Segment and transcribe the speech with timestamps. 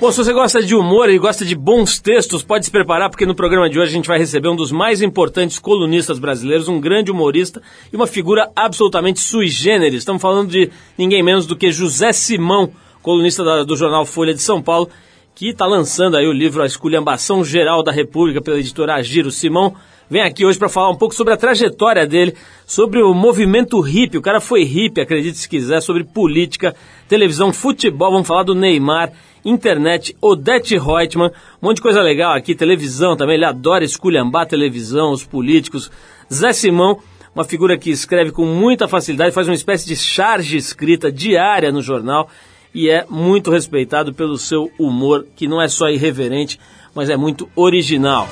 [0.00, 3.24] Bom, se você gosta de humor e gosta de bons textos, pode se preparar, porque
[3.24, 6.80] no programa de hoje a gente vai receber um dos mais importantes colunistas brasileiros, um
[6.80, 10.00] grande humorista e uma figura absolutamente sui generis.
[10.00, 10.68] Estamos falando de
[10.98, 12.72] ninguém menos do que José Simão,
[13.02, 14.90] colunista da, do jornal Folha de São Paulo,
[15.32, 19.30] que está lançando aí o livro A Esculhambação Geral da República pela editora Agiro.
[19.30, 19.74] Simão
[20.10, 22.34] vem aqui hoje para falar um pouco sobre a trajetória dele,
[22.66, 24.18] sobre o movimento hippie.
[24.18, 26.74] O cara foi hippie, acredite se quiser, sobre política,
[27.08, 28.12] televisão, futebol.
[28.12, 29.12] Vamos falar do Neymar
[29.44, 31.30] internet, Odete Reutemann,
[31.62, 35.90] um monte de coisa legal aqui, televisão também, ele adora esculhambar televisão, os políticos.
[36.32, 36.98] Zé Simão,
[37.34, 41.82] uma figura que escreve com muita facilidade, faz uma espécie de charge escrita diária no
[41.82, 42.28] jornal
[42.74, 46.58] e é muito respeitado pelo seu humor, que não é só irreverente,
[46.94, 48.26] mas é muito original.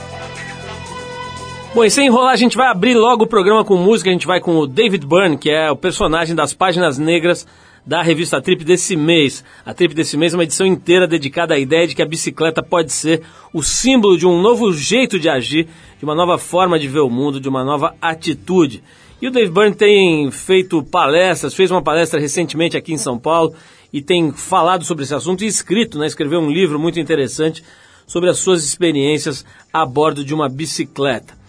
[1.74, 4.10] Bom, e sem enrolar, a gente vai abrir logo o programa com música.
[4.10, 7.46] A gente vai com o David Byrne, que é o personagem das páginas negras
[7.86, 9.42] da revista Trip desse mês.
[9.64, 12.62] A Trip desse mês é uma edição inteira dedicada à ideia de que a bicicleta
[12.62, 13.22] pode ser
[13.54, 15.66] o símbolo de um novo jeito de agir,
[15.98, 18.84] de uma nova forma de ver o mundo, de uma nova atitude.
[19.20, 23.54] E o Dave Byrne tem feito palestras, fez uma palestra recentemente aqui em São Paulo
[23.90, 27.64] e tem falado sobre esse assunto e escrito, né, escreveu um livro muito interessante
[28.06, 29.42] sobre as suas experiências
[29.72, 31.40] a bordo de uma bicicleta.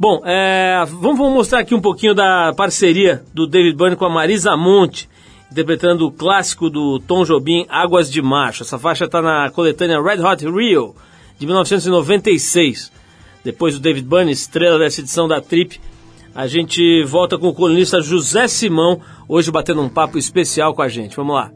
[0.00, 4.56] Bom, é, vamos, mostrar aqui um pouquinho da parceria do David Byrne com a Marisa
[4.56, 5.08] Monte,
[5.50, 8.62] interpretando o clássico do Tom Jobim, Águas de Macho.
[8.62, 10.94] Essa faixa está na coletânea Red Hot Rio,
[11.36, 12.92] de 1996.
[13.42, 15.80] Depois do David Byrne, estrela dessa edição da Trip,
[16.32, 20.88] a gente volta com o colunista José Simão, hoje batendo um papo especial com a
[20.88, 21.16] gente.
[21.16, 21.50] Vamos lá.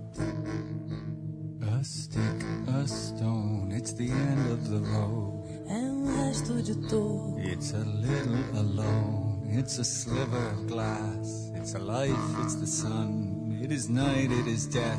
[9.62, 11.52] It's a sliver of glass.
[11.54, 13.60] It's a life, it's the sun.
[13.62, 14.98] It is night, it is death.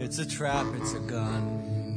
[0.00, 1.96] It's a trap, it's a gun.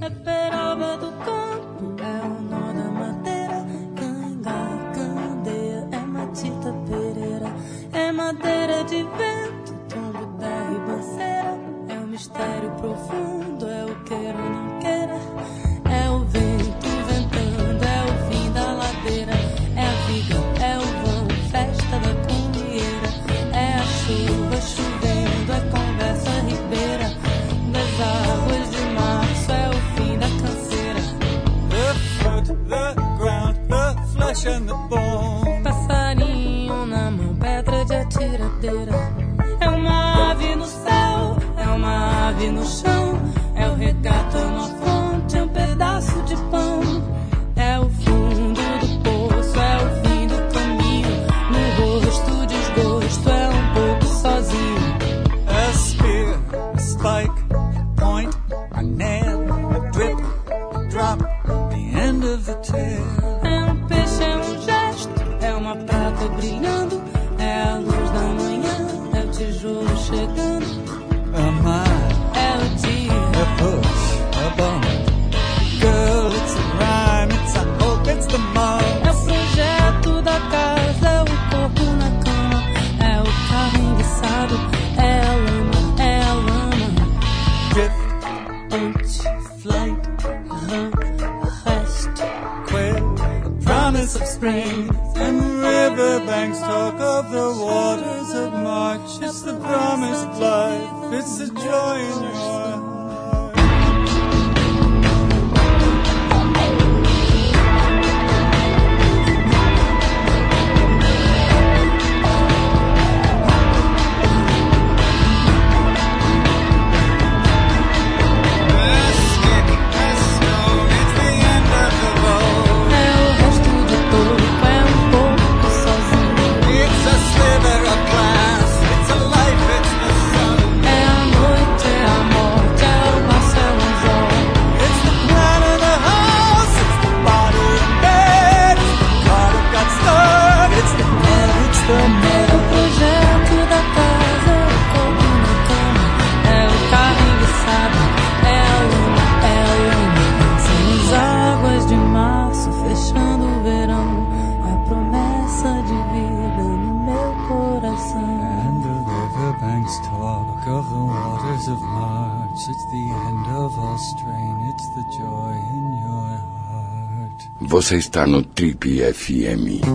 [167.85, 169.85] Você está no Trip FM.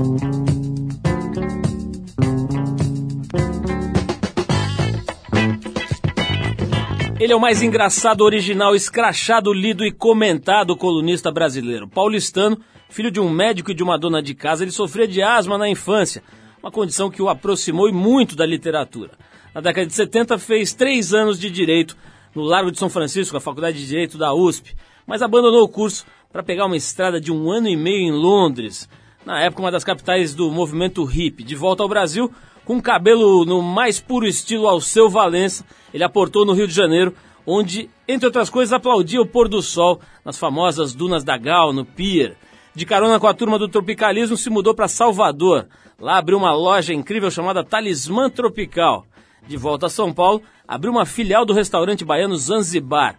[7.18, 11.88] Ele é o mais engraçado, original, escrachado, lido e comentado colunista brasileiro.
[11.88, 15.58] Paulistano, filho de um médico e de uma dona de casa, ele sofria de asma
[15.58, 16.22] na infância,
[16.62, 19.10] uma condição que o aproximou e muito da literatura.
[19.52, 21.96] Na década de 70 fez três anos de Direito
[22.36, 26.06] no Largo de São Francisco, a Faculdade de Direito da USP, mas abandonou o curso
[26.32, 28.88] para pegar uma estrada de um ano e meio em Londres,
[29.26, 31.42] na época uma das capitais do movimento hippie.
[31.42, 32.32] De volta ao Brasil,
[32.64, 37.14] com cabelo no mais puro estilo ao seu Valença, ele aportou no Rio de Janeiro,
[37.44, 41.84] onde, entre outras coisas, aplaudia o pôr do sol nas famosas dunas da Gal, no
[41.84, 42.36] Pier.
[42.74, 45.66] De carona com a turma do tropicalismo, se mudou para Salvador.
[45.98, 49.04] Lá abriu uma loja incrível chamada Talismã Tropical.
[49.48, 53.18] De volta a São Paulo, abriu uma filial do restaurante baiano Zanzibar.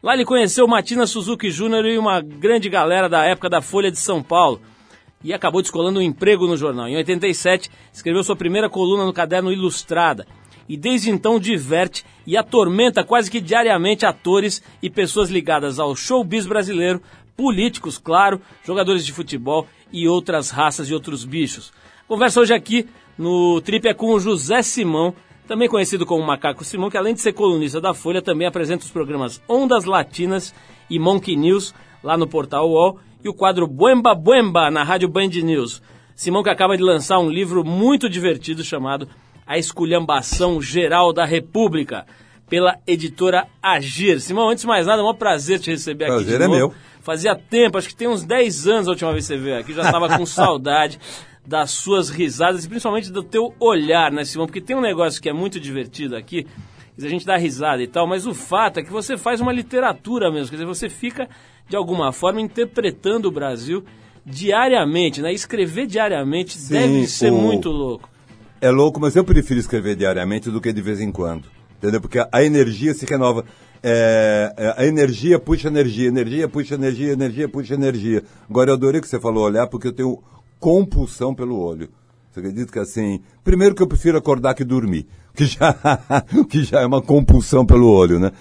[0.00, 3.98] Lá ele conheceu Matina Suzuki Júnior e uma grande galera da época da Folha de
[3.98, 4.60] São Paulo
[5.24, 6.86] e acabou descolando um emprego no jornal.
[6.86, 10.24] Em 87, escreveu sua primeira coluna no caderno Ilustrada.
[10.68, 16.46] E desde então diverte e atormenta quase que diariamente atores e pessoas ligadas ao showbiz
[16.46, 17.02] brasileiro,
[17.36, 21.72] políticos, claro, jogadores de futebol e outras raças e outros bichos.
[22.06, 25.12] Conversa hoje aqui no Trip é com o José Simão,
[25.48, 28.90] também conhecido como Macaco Simão, que além de ser colunista da Folha, também apresenta os
[28.90, 30.54] programas Ondas Latinas
[30.90, 31.74] e Monkey News
[32.04, 35.82] lá no portal UOL e o quadro Buemba Buemba na Rádio Band News.
[36.14, 39.08] Simão que acaba de lançar um livro muito divertido chamado
[39.46, 42.04] A Esculhambação Geral da República,
[42.48, 44.20] pela editora Agir.
[44.20, 46.24] Simão, antes de mais nada, é um prazer te receber aqui.
[46.24, 46.74] Prazer é meu.
[47.00, 49.72] Fazia tempo, acho que tem uns 10 anos a última vez que você veio aqui,
[49.72, 51.00] já estava com saudade
[51.48, 54.46] das suas risadas e principalmente do teu olhar, né, Simão?
[54.46, 56.46] Porque tem um negócio que é muito divertido aqui,
[56.96, 60.30] a gente dá risada e tal, mas o fato é que você faz uma literatura
[60.30, 61.28] mesmo, quer dizer, você fica
[61.68, 63.84] de alguma forma, interpretando o Brasil
[64.24, 65.32] diariamente, né?
[65.32, 67.36] Escrever diariamente Sim, deve ser o...
[67.36, 68.08] muito louco.
[68.60, 71.44] É louco, mas eu prefiro escrever diariamente do que de vez em quando.
[71.76, 72.00] Entendeu?
[72.00, 73.44] Porque a, energia se renova.
[73.80, 78.24] É, é, a energia puxa energia, energia puxa energia, energia puxa energia.
[78.50, 80.18] Agora eu adorei que você falou olhar, porque eu tenho
[80.58, 81.88] compulsão pelo olho.
[82.30, 83.20] Você acredita que assim.
[83.42, 85.06] Primeiro que eu prefiro acordar que dormir.
[85.38, 85.72] Que já,
[86.50, 88.32] que já é uma compulsão pelo olho, né?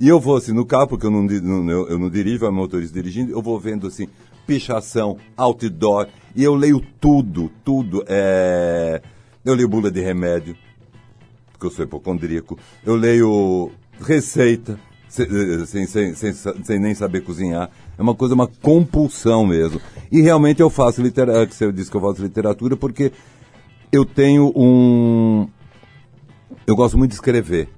[0.00, 2.94] E eu vou assim, no carro, porque eu não, não eu, não dirijo, é motorista
[2.94, 4.08] dirigindo, eu vou vendo assim,
[4.46, 8.02] pichação, outdoor, e eu leio tudo, tudo.
[8.06, 9.02] É...
[9.44, 10.56] Eu leio bula de remédio,
[11.52, 12.58] porque eu sou hipocondríaco.
[12.84, 13.70] Eu leio
[14.00, 14.78] receita,
[15.18, 17.70] eh, sem, sem, sem, sem, nem saber cozinhar.
[17.98, 19.80] É uma coisa, uma compulsão mesmo.
[20.10, 23.12] E realmente eu faço literatura, você disse que eu faço literatura porque
[23.90, 25.48] eu tenho um...
[26.66, 27.68] Eu gosto muito de escrever.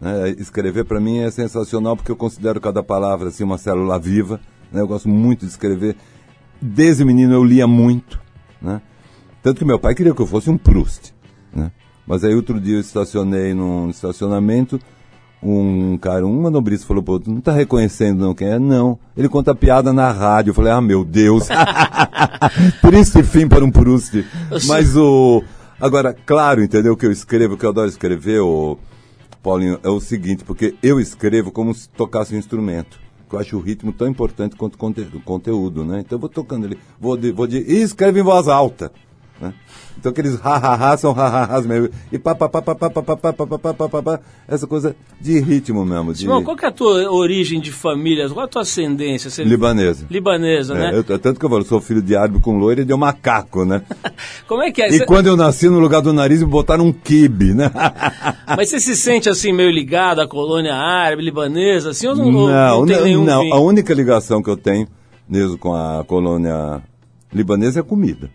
[0.00, 0.30] Né?
[0.38, 4.40] Escrever para mim é sensacional porque eu considero cada palavra assim uma célula viva.
[4.70, 4.80] Né?
[4.80, 5.96] Eu gosto muito de escrever.
[6.60, 8.20] Desde menino eu lia muito,
[8.60, 8.80] né?
[9.42, 11.14] Tanto que meu pai queria que eu fosse um Proust,
[11.54, 11.70] né?
[12.06, 14.80] Mas aí outro dia eu estacionei num estacionamento,
[15.44, 18.58] um cara, um manobrista falou, pô, tu não tá reconhecendo não quem é?
[18.58, 18.98] Não.
[19.16, 20.50] Ele conta piada na rádio.
[20.50, 21.48] Eu falei, ah, meu Deus.
[22.80, 24.24] Triste fim para um Proust.
[24.66, 25.42] Mas o...
[25.78, 26.96] Agora, claro, entendeu?
[26.96, 28.78] Que eu escrevo, que eu adoro escrever, o...
[29.42, 32.98] Paulinho, é o seguinte, porque eu escrevo como se tocasse um instrumento.
[33.30, 36.00] Eu acho o ritmo tão importante quanto o conteúdo, né?
[36.00, 38.92] Então eu vou tocando ele, vou de, vou de, e escreve em voz alta.
[39.44, 39.54] Né?
[39.98, 41.90] Então aqueles ha-ha-ha são ha-ha-has mesmo.
[42.10, 44.66] E pá, pá, pá, pá, pá, pá, pá, pá, pá, pá, pá, pá, pá, essa
[44.66, 46.12] coisa de ritmo mesmo.
[46.12, 46.20] De...
[46.20, 48.28] Simão, qual que é a tua origem de família?
[48.30, 49.28] Qual é a tua ascendência?
[49.28, 49.44] Você...
[49.44, 50.06] Libanesa.
[50.10, 50.92] Libanesa, né?
[50.94, 52.96] É, eu, tanto que eu falo, sou filho de árabe com loira e de um
[52.96, 53.82] macaco, né?
[54.48, 54.88] Como é que é?
[54.88, 55.06] E Cê...
[55.06, 57.70] quando eu nasci, no lugar do nariz, me botaram um kibe, né?
[58.56, 62.80] Mas você se sente assim, meio ligado à colônia árabe, libanesa, assim, ou não, não,
[62.80, 63.42] não tem nenhum não.
[63.42, 63.52] Fim?
[63.52, 64.88] A única ligação que eu tenho
[65.28, 66.82] mesmo com a colônia
[67.32, 68.30] libanesa é comida.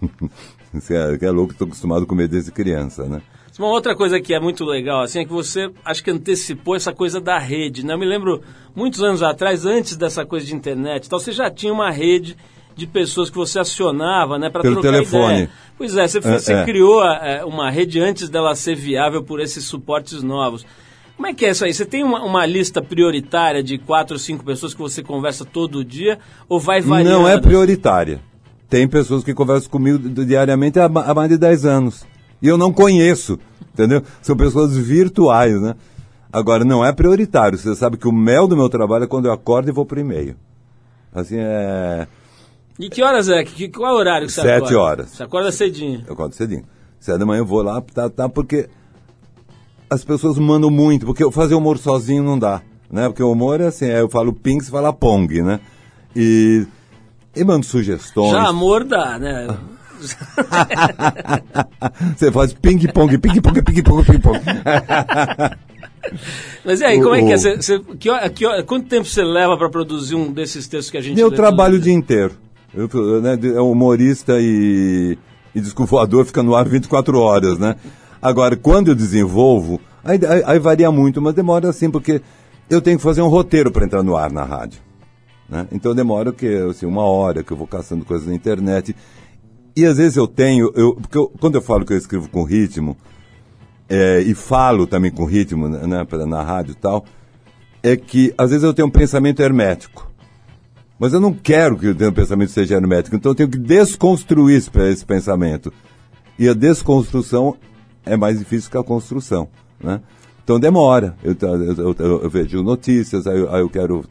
[0.90, 3.22] é, que é louco, estou acostumado a comer desde criança, né?
[3.58, 6.92] Uma outra coisa que é muito legal, assim, é que você acho que antecipou essa
[6.92, 7.94] coisa da rede, né?
[7.94, 8.42] Eu me lembro,
[8.74, 12.36] muitos anos atrás, antes dessa coisa de internet, então você já tinha uma rede
[12.76, 15.32] de pessoas que você acionava, né, para trocar telefone.
[15.32, 15.50] ideia.
[15.78, 16.64] Pois é, você, é, você é.
[16.64, 20.66] criou é, uma rede antes dela ser viável por esses suportes novos.
[21.16, 21.72] Como é que é isso aí?
[21.72, 25.82] Você tem uma, uma, lista prioritária de quatro ou cinco pessoas que você conversa todo
[25.82, 27.20] dia ou vai variando?
[27.20, 28.20] Não é prioritária.
[28.68, 32.04] Tem pessoas que conversam comigo diariamente há, há mais de 10 anos.
[32.42, 33.38] E eu não conheço,
[33.72, 34.02] entendeu?
[34.20, 35.74] São pessoas virtuais, né?
[36.32, 37.56] Agora, não é prioritário.
[37.56, 40.00] Você sabe que o mel do meu trabalho é quando eu acordo e vou pro
[40.00, 40.36] e-mail.
[41.14, 42.06] Assim, é...
[42.78, 43.42] E que horas é?
[43.42, 44.66] Que, qual é o horário que você Sete acorda?
[44.66, 45.08] Sete horas.
[45.08, 46.04] Você acorda cedinho?
[46.06, 46.64] Eu acordo cedinho.
[47.00, 48.68] Sete da manhã eu vou lá, tá, tá, porque
[49.88, 53.08] as pessoas mandam muito, porque fazer humor sozinho não dá, né?
[53.08, 55.60] Porque o humor é assim, é, eu falo ping, você fala pong, né?
[56.14, 56.66] E
[57.36, 58.30] e manda sugestões.
[58.32, 59.48] Já amor dá, né?
[62.16, 64.40] Você faz ping-pong, ping-pong, ping-pong, ping-pong.
[66.64, 67.38] Mas e aí, como é que é?
[67.98, 71.28] Que que quanto tempo você leva para produzir um desses textos que a gente Eu
[71.30, 72.32] lê trabalho o dia inteiro.
[72.74, 72.88] Eu,
[73.22, 75.16] né, é humorista e,
[75.54, 77.76] e disco voador fica no ar 24 horas, né?
[78.20, 82.20] Agora, quando eu desenvolvo, aí, aí- aí varia muito, mas demora assim, porque
[82.68, 84.80] eu tenho que fazer um roteiro para entrar no ar na rádio.
[85.48, 85.66] Né?
[85.72, 86.64] Então demora o quê?
[86.68, 88.94] Assim, uma hora que eu vou caçando coisas na internet.
[89.76, 92.42] E às vezes eu tenho, eu, porque eu- quando eu falo que eu escrevo com
[92.44, 92.96] ritmo,
[93.88, 97.04] é, e falo também com ritmo né, pra- na rádio e tal,
[97.82, 100.10] é que às vezes eu tenho um pensamento hermético.
[100.98, 104.56] Mas eu não quero que o meu pensamento seja hermético, então eu tenho que desconstruir
[104.56, 105.70] esse, esse pensamento.
[106.38, 107.54] E a desconstrução
[108.04, 109.46] é mais difícil que a construção,
[109.78, 110.00] né?
[110.42, 111.14] Então demora.
[111.22, 114.04] Eu, eu, eu- eu vejo notícias, aí, aí eu quero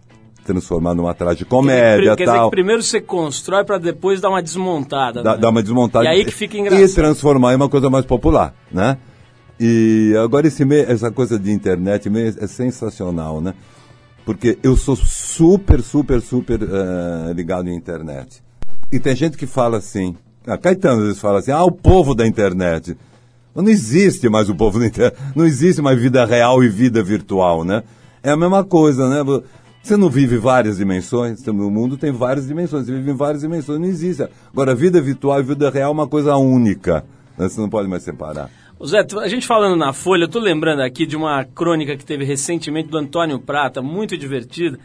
[0.45, 2.49] transformar numa de Quer comédia dizer, que tal.
[2.49, 5.23] primeiro você constrói para depois dar uma desmontada.
[5.23, 5.41] Dá, né?
[5.41, 6.05] dá uma desmontada.
[6.05, 6.85] E aí que fica engraçado.
[6.85, 8.97] E transformar em uma coisa mais popular, né?
[9.59, 13.53] E agora esse meio, essa coisa de internet meio é sensacional, né?
[14.25, 18.43] Porque eu sou super, super, super eh, ligado em internet.
[18.91, 22.13] E tem gente que fala assim, a Caetano às vezes fala assim, ah, o povo
[22.13, 22.97] da internet.
[23.55, 27.63] Não existe mais o povo da internet, não existe mais vida real e vida virtual,
[27.63, 27.83] né?
[28.21, 29.23] É a mesma coisa, né?
[29.85, 33.79] Você não vive várias dimensões, o mundo tem várias dimensões, você vive em várias dimensões,
[33.79, 34.27] não existe.
[34.51, 37.05] Agora, vida virtual e vida real é uma coisa única,
[37.37, 37.47] né?
[37.47, 38.49] você não pode mais separar.
[38.83, 42.25] Zé, a gente falando na Folha, eu tô lembrando aqui de uma crônica que teve
[42.25, 44.79] recentemente do Antônio Prata, muito divertida.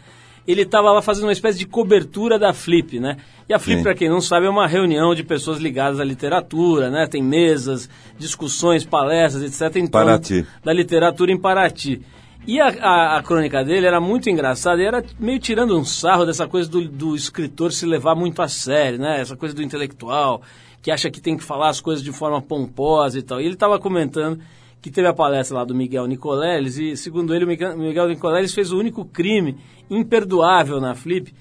[0.46, 3.16] Ele estava lá fazendo uma espécie de cobertura da Flip, né?
[3.48, 6.90] E a Flip, para quem não sabe, é uma reunião de pessoas ligadas à literatura,
[6.90, 7.06] né?
[7.06, 7.88] Tem mesas,
[8.18, 9.76] discussões, palestras, etc.
[9.76, 10.46] em Paraty.
[10.62, 12.02] da literatura em Paraty.
[12.46, 16.24] E a, a- a crônica dele era muito engraçada e era meio tirando um sarro
[16.24, 19.20] dessa coisa do, do escritor se levar muito a sério, né?
[19.20, 20.42] Essa coisa do intelectual,
[20.82, 23.40] que acha que tem que falar as coisas de forma pomposa e tal.
[23.40, 24.40] E ele estava comentando
[24.80, 28.72] que teve a palestra lá do Miguel Nicoleles e, segundo ele, o Miguel, Nicoleles fez
[28.72, 29.58] o único crime
[29.90, 31.32] imperdoável na Flip,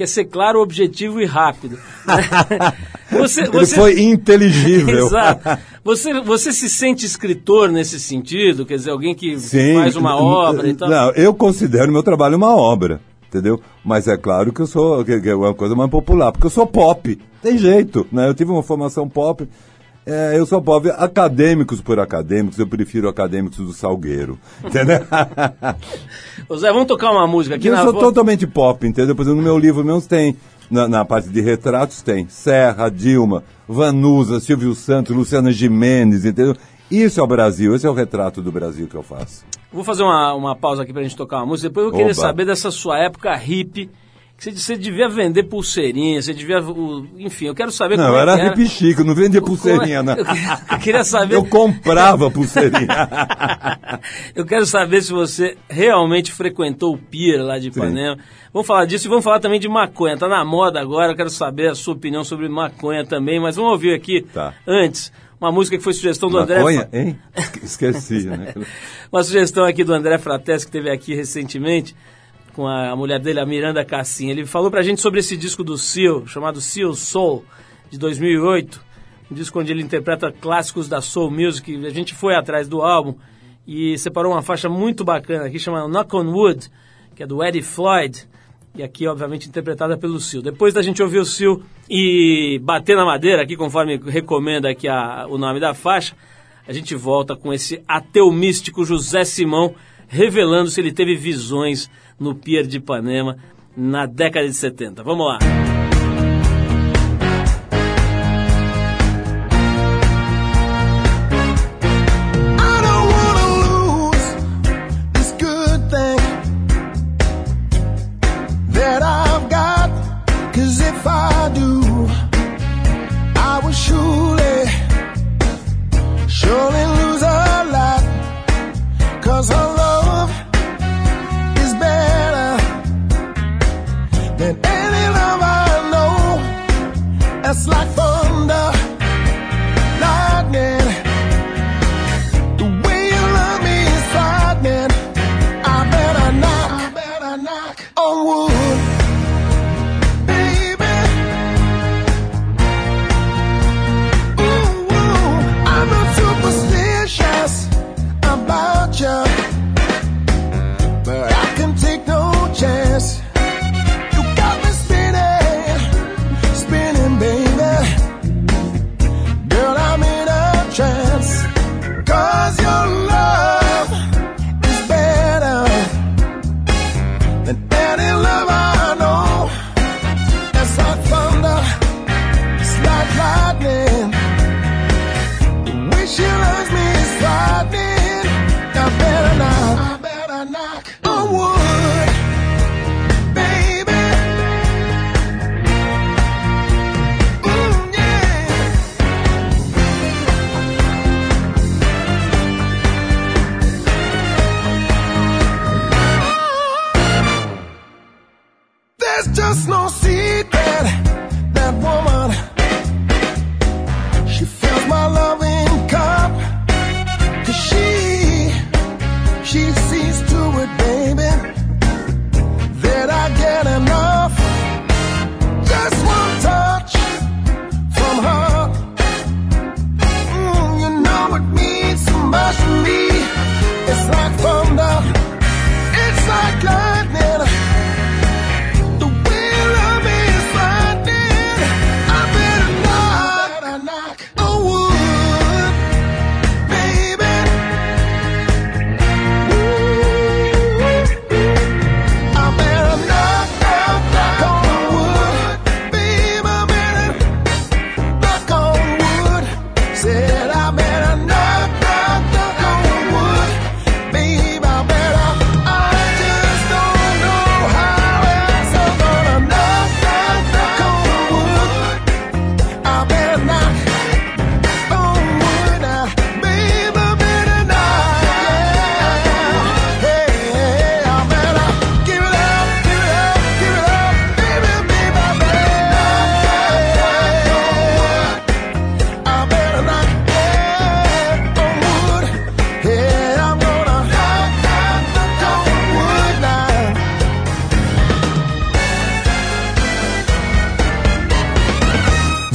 [0.00, 1.78] que é ser claro, objetivo e rápido.
[3.12, 5.04] você, Ele você- foi inteligível.
[5.08, 5.58] Exato.
[5.84, 8.64] Você, você se sente escritor nesse sentido?
[8.64, 9.74] Quer dizer, alguém que Sim.
[9.74, 10.88] faz uma obra e tal?
[10.88, 13.60] Não, eu considero meu trabalho uma obra, entendeu?
[13.84, 16.50] Mas é claro que eu sou que, que é uma coisa mais popular, porque eu
[16.50, 17.18] sou pop.
[17.42, 18.26] Tem jeito, né?
[18.26, 19.46] Eu tive uma formação pop.
[20.06, 20.90] É, eu sou pop.
[20.90, 24.38] Acadêmicos por acadêmicos, eu prefiro acadêmicos do Salgueiro.
[24.64, 25.00] Entendeu?
[26.48, 29.14] Ô Zé, vamos tocar uma música aqui eu na sou totalmente pop, entendeu?
[29.14, 30.36] Por exemplo, no meu livro mesmo tem,
[30.70, 36.56] na, na parte de retratos tem Serra, Dilma, Vanusa, Silvio Santos, Luciana Gimenez, entendeu?
[36.90, 39.44] Isso é o Brasil, esse é o retrato do Brasil que eu faço.
[39.72, 41.68] Vou fazer uma, uma pausa aqui pra gente tocar uma música.
[41.68, 42.14] Depois eu queria Oba.
[42.14, 43.88] saber dessa sua época hippie.
[44.40, 46.60] Você, você devia vender pulseirinha, você devia.
[46.62, 49.04] o- enfim, eu quero saber Não, como é era que era.
[49.04, 50.14] não vendia é- pulseirinha, não.
[50.14, 50.24] Eu,
[50.72, 51.34] eu queria saber.
[51.34, 52.88] Eu comprava pulseirinha.
[54.34, 58.16] eu quero saber se você realmente frequentou o Pier lá de Ipanema.
[58.50, 60.16] Vamos falar disso e vamos falar também de maconha.
[60.16, 63.72] Tá na moda agora, eu quero saber a sua opinião sobre maconha também, mas vamos
[63.72, 64.54] ouvir aqui Tá.
[64.66, 66.56] antes uma música que foi sugestão do André.
[66.60, 67.18] Maconha, hein?
[67.36, 68.54] Esque- Esqueci, né?
[69.12, 71.94] Uma sugestão aqui do André Frates, que teve aqui recentemente,
[72.54, 74.30] com a mulher dele, a Miranda Cassim.
[74.30, 77.44] Ele falou pra gente sobre esse disco do Seal, chamado Seal Soul,
[77.90, 78.80] de 2008.
[79.30, 81.86] Um disco onde ele interpreta clássicos da Soul Music.
[81.86, 83.14] A gente foi atrás do álbum
[83.66, 86.68] e separou uma faixa muito bacana aqui, chamada Knock on Wood,
[87.14, 88.28] que é do Eddie Floyd.
[88.74, 90.42] E aqui, obviamente, interpretada pelo Seal.
[90.42, 95.26] Depois da gente ouvir o Seal e bater na madeira, aqui conforme recomenda aqui a-
[95.28, 96.14] o nome da faixa,
[96.66, 99.74] a gente volta com esse ateu místico José Simão,
[100.08, 103.36] revelando se ele teve visões no Pier de Ipanema
[103.76, 105.02] na década de 70.
[105.02, 105.69] Vamos lá.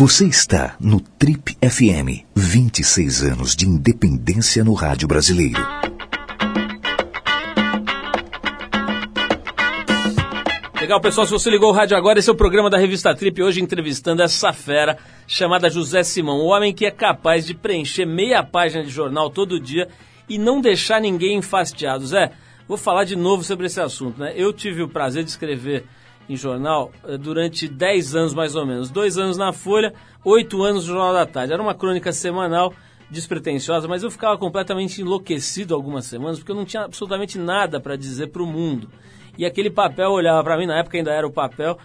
[0.08, 2.28] Você está no Trip FM.
[2.36, 5.60] 26 anos de independência no rádio brasileiro.
[10.80, 13.42] Legal, pessoal, se você ligou o rádio agora, esse é o programa da revista Trip,
[13.42, 18.44] hoje entrevistando essa fera chamada José Simão, o homem que é capaz de preencher meia
[18.44, 19.88] página de jornal todo dia
[20.30, 22.06] e não deixar ninguém enfastiado.
[22.06, 22.32] Zé,
[22.68, 24.34] vou falar de novo sobre esse assunto, né?
[24.36, 25.84] Eu tive o prazer de escrever
[26.30, 30.88] em jornal eh, durante 10 anos mais ou menos, dois anos na Folha, oito anos
[30.88, 31.54] no Jornal da Tarde.
[31.54, 32.74] Era uma crônica semanal,
[33.10, 37.96] despretensiosa, mas eu ficava completamente enlouquecido algumas semanas porque eu não tinha absolutamente nada para
[37.96, 38.90] dizer para o mundo.
[39.38, 41.78] E aquele papel olhava para mim, na época ainda era o papel,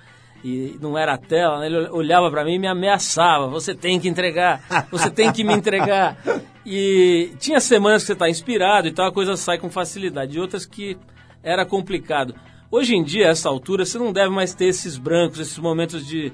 [0.42, 1.66] e não era a tela, né?
[1.66, 5.53] ele olhava para mim e me ameaçava: você tem que entregar, você tem que me
[5.53, 6.16] entregar.
[6.64, 10.40] E tinha semanas que você está inspirado e tal, a coisa sai com facilidade, e
[10.40, 10.96] outras que
[11.42, 12.35] era complicado.
[12.70, 16.06] Hoje em dia, a essa altura, você não deve mais ter esses brancos, esses momentos
[16.06, 16.33] de,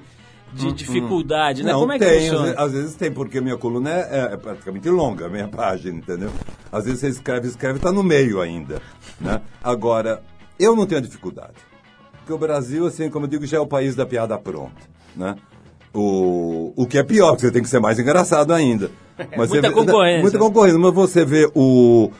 [0.53, 1.71] de dificuldade, né?
[1.71, 2.43] Não, Como é que tem, às funciona?
[2.43, 6.29] vezes, às vezes tem, porque minha coluna é, é praticamente longa, a minha página, entendeu?
[6.71, 8.81] Às vezes você escreve, escreve, está no meio ainda,
[9.19, 9.41] né?
[9.63, 10.21] Agora,
[10.59, 11.55] eu não tenho dificuldade.
[12.19, 14.75] Porque o Brasil, assim, como eu digo, já é o país da piada pronta,
[15.15, 15.35] né?
[15.93, 18.91] O, o que é pior, porque você tem que ser mais engraçado ainda.
[19.35, 20.21] Mas Muita vê- concorrência.
[20.21, 22.11] Muita concorrência, mas você vê o...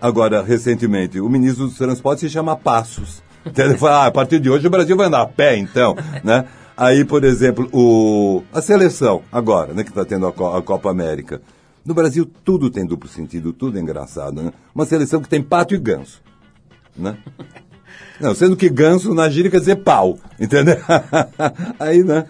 [0.00, 3.22] Agora, recentemente, o ministro dos Transportes se chama Passos.
[3.56, 6.44] Ele fala, ah, a partir de hoje o Brasil vai andar a pé, então, né?
[6.76, 10.90] Aí, por exemplo, o, a seleção, agora, né, que está tendo a, Co- a Copa
[10.90, 11.40] América.
[11.84, 14.52] No Brasil, tudo tem duplo sentido, tudo é engraçado, né?
[14.74, 16.20] Uma seleção que tem pato e ganso,
[16.96, 17.16] né?
[18.20, 20.76] Não, sendo que ganso na gíria quer dizer pau, entendeu?
[21.78, 22.26] Aí, né?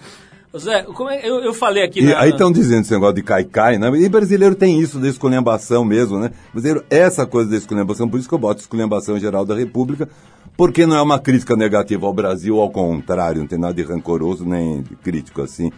[0.59, 3.79] Zé, como é, eu, eu falei aqui na- aí estão dizendo esse negócio de cai-cai,
[3.79, 3.89] né?
[3.91, 6.31] E brasileiro tem isso da esculhambação mesmo, né?
[6.53, 10.09] Brasileiro, essa coisa da esculhambação, por isso que eu boto esculhambação geral da República,
[10.57, 14.45] porque não é uma crítica negativa ao Brasil, ao contrário, não tem nada de rancoroso
[14.45, 15.71] nem de crítico assim,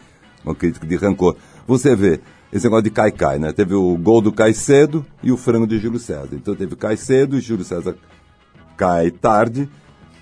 [0.45, 1.37] uma crítica de rancor.
[1.67, 2.21] Você vê,
[2.53, 3.53] esse negócio de cai-cai, né?
[3.53, 6.31] Teve o gol do Caicedo e o frango de Júlio César.
[6.33, 7.97] Então teve Caicedo Júlio César
[8.77, 9.69] cai tarde,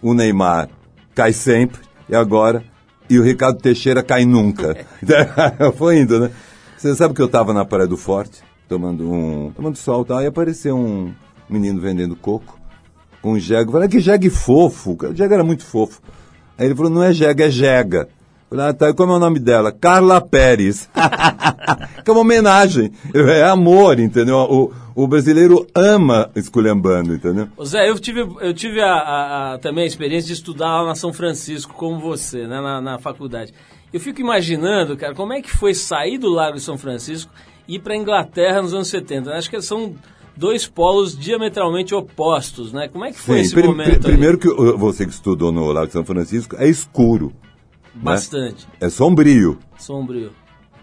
[0.03, 0.71] o Neymar
[1.14, 2.64] cai sempre, e agora,
[3.09, 4.87] e o Ricardo Teixeira cai nunca.
[5.77, 6.31] Foi indo, né?
[6.77, 9.53] Você sabe que eu estava na Praia do Forte, tomando um.
[9.53, 11.12] tomando sol tal, e apareceu um
[11.49, 12.59] menino vendendo coco,
[13.26, 13.68] com um jegue.
[13.68, 16.00] Eu Falei, "Ah, que jegue fofo, o jegue era muito fofo.
[16.56, 18.08] Aí ele falou, não é jegue, é jega.
[18.48, 19.72] Eu Falei, ah, tá, e como é o nome dela?
[19.72, 20.88] Carla Pérez.
[22.04, 22.92] que é uma homenagem.
[23.12, 24.36] É amor, entendeu?
[24.36, 27.48] O, o brasileiro ama esculhambando, entendeu?
[27.56, 30.86] Ô Zé, eu tive, eu tive a, a- a- também a experiência de estudar lá
[30.86, 33.52] na São Francisco, como você, né, na, na faculdade.
[33.92, 37.32] Eu fico imaginando, cara, como é que foi sair do Lago de São Francisco
[37.66, 39.32] e ir para Inglaterra nos anos 70.
[39.32, 39.94] Acho que são
[40.37, 42.88] dois polos diametralmente opostos, né?
[42.88, 43.87] Como é que foi Sim, esse prim- momento?
[43.88, 44.03] pri- aí?
[44.03, 47.33] primeiro que uh, você que estudou no Lago de São Francisco, é escuro,
[47.94, 49.59] Bastante é sombrio.
[49.79, 50.31] sombrio.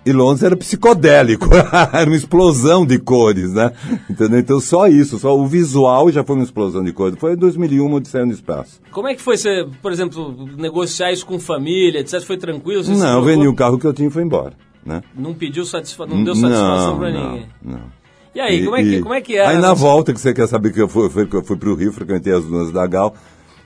[0.05, 1.47] E Londres era psicodélico,
[1.93, 3.71] era uma explosão de cores, né?
[4.09, 4.37] Entendeu?
[4.39, 7.17] Então só isso, só o visual já foi uma explosão de cores.
[7.17, 8.81] Foi em 2001, Odisseia no Espaço.
[8.91, 12.19] Como é que foi você, por exemplo, negociar isso com família, etc?
[12.21, 12.83] Foi tranquilo?
[12.97, 14.53] Não, vendi o carro que eu tinha e foi embora,
[14.85, 15.01] né?
[15.15, 17.47] Não pediu satisfação, não deu satisfação não, pra não, ninguém.
[17.63, 18.02] Não.
[18.35, 19.45] E aí, como, é que, como é que é?
[19.45, 22.33] Aí na volta que você quer saber que eu fui, fui, fui pro Rio, frequentei
[22.33, 23.13] as dunas da Gal,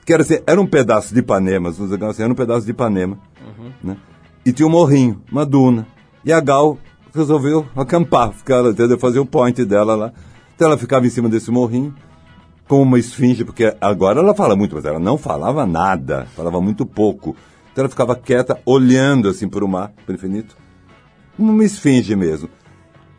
[0.06, 2.36] que era assim, era um pedaço de Ipanema, se não me engano, assim, era um
[2.36, 3.18] pedaço de Ipanema,
[3.82, 3.98] né?
[4.46, 5.88] E tinha um morrinho, uma duna.
[6.24, 6.78] E a Gal
[7.14, 8.98] resolveu acampar, ficar, entendeu?
[8.98, 10.14] fazer o point dela lá.
[10.56, 11.94] Então ela ficava em cima desse morrinho,
[12.68, 16.86] como uma esfinge, porque agora ela fala muito, mas ela não falava nada, falava muito
[16.86, 17.36] pouco.
[17.72, 20.58] Então ela ficava quieta, olhando assim para o mar, para o infinito,
[21.38, 22.50] como uma esfinge mesmo.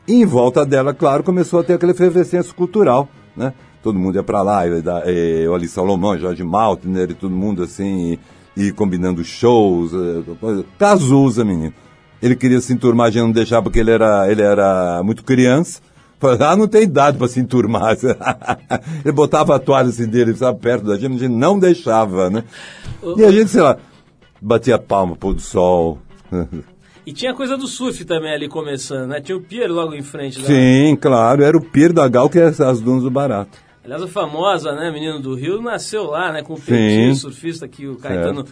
[0.08, 3.52] E em volta dela, claro, começou a ter aquela efervescência cultural, né?
[3.82, 7.62] Todo mundo ia para lá, e, e, o Ali Salomão, Jorge Maltner e todo mundo
[7.62, 8.18] assim,
[8.56, 10.64] e, e combinando shows, eh, coisa.
[10.78, 11.74] Cazuza, menino.
[12.22, 15.80] Ele queria se enturmar, a gente não deixava porque ele era, ele era muito criança.
[16.40, 17.96] Ah, não tem idade para se enturmar.
[19.04, 22.42] ele botava a toalha assim dele, sabe, perto da gente, a gente não deixava, né?
[23.16, 23.76] E a gente, sei lá,
[24.40, 25.98] batia palma, pôr do sol.
[27.08, 29.18] E tinha coisa do surf também ali começando, né?
[29.18, 30.38] Tinha o pier logo em frente.
[30.40, 33.56] da- Sim, claro, era o pier da Gal, que é as dunas do barato.
[33.82, 36.66] Aliás, a famosa, né, Menino do Rio, nasceu lá, né, com o Sim.
[36.66, 38.44] Peitinho, surfista que o Caetano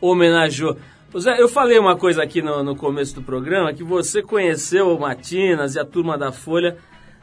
[0.00, 0.76] homenageou.
[1.12, 4.94] Ô Zé, eu falei uma coisa aqui no, no começo do programa, que você conheceu
[4.94, 6.76] o Matinas e a turma da Folha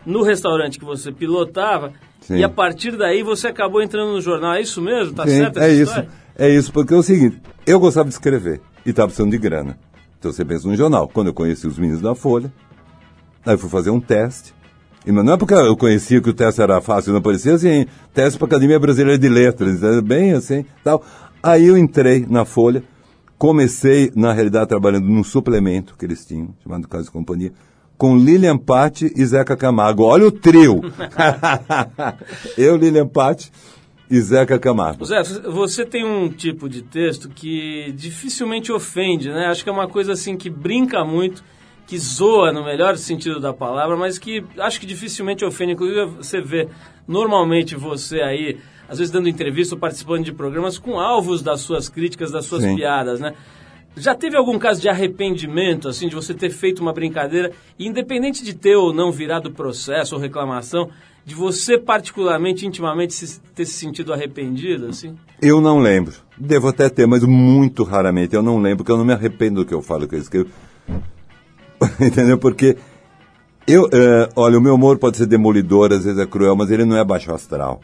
[0.05, 2.35] no restaurante que você pilotava, Sim.
[2.39, 4.55] e a partir daí você acabou entrando no jornal.
[4.55, 5.13] É isso mesmo?
[5.13, 5.83] Tá Sim, certo é isso.
[5.83, 6.09] história?
[6.37, 9.77] É isso, porque é o seguinte, eu gostava de escrever e estava precisando de grana.
[10.21, 11.07] Então você pensa num jornal.
[11.07, 12.53] Quando eu conheci os meninos da Folha,
[13.43, 14.53] aí eu fui fazer um teste.
[15.03, 18.37] E não é porque eu conhecia que o teste era fácil, não parecia assim, teste
[18.37, 21.03] para a Academia Brasileira de Letras, é bem assim, tal.
[21.41, 22.83] Aí eu entrei na Folha,
[23.35, 27.51] comecei, na realidade, trabalhando num suplemento que eles tinham, chamado Casa e Companhia,
[27.97, 30.03] com Lilian Patti e Zeca Camargo.
[30.03, 30.81] Olha o trio!
[32.55, 33.51] eu, Lilian Patti
[34.11, 35.05] e Zeca Camargo.
[35.05, 39.45] Zé, você tem um tipo de texto que dificilmente ofende, né?
[39.45, 41.41] Acho que é uma coisa assim que brinca muito,
[41.87, 45.71] que zoa no melhor sentido da palavra, mas que acho que dificilmente ofende.
[45.71, 46.67] Inclusive, você vê
[47.07, 51.87] normalmente você aí, às vezes dando entrevista ou participando de programas com alvos das suas
[51.87, 52.75] críticas, das suas Sim.
[52.75, 53.33] piadas, né?
[53.95, 58.43] Já teve algum caso de arrependimento, assim, de você ter feito uma brincadeira, e independente
[58.43, 60.89] de ter ou não virado processo ou reclamação,
[61.25, 65.15] de você particularmente, intimamente, se- ter se sentido arrependido, assim?
[65.41, 66.13] Eu não lembro.
[66.37, 68.35] Devo até ter, mas muito raramente.
[68.35, 70.49] Eu não lembro, porque eu não me arrependo do que eu falo que eu escrevo.
[71.99, 72.37] Entendeu?
[72.37, 72.77] Porque
[73.67, 76.85] eu, eh, olha, o meu humor pode ser demolidor, às vezes é cruel, mas ele
[76.85, 77.81] não é baixo astral.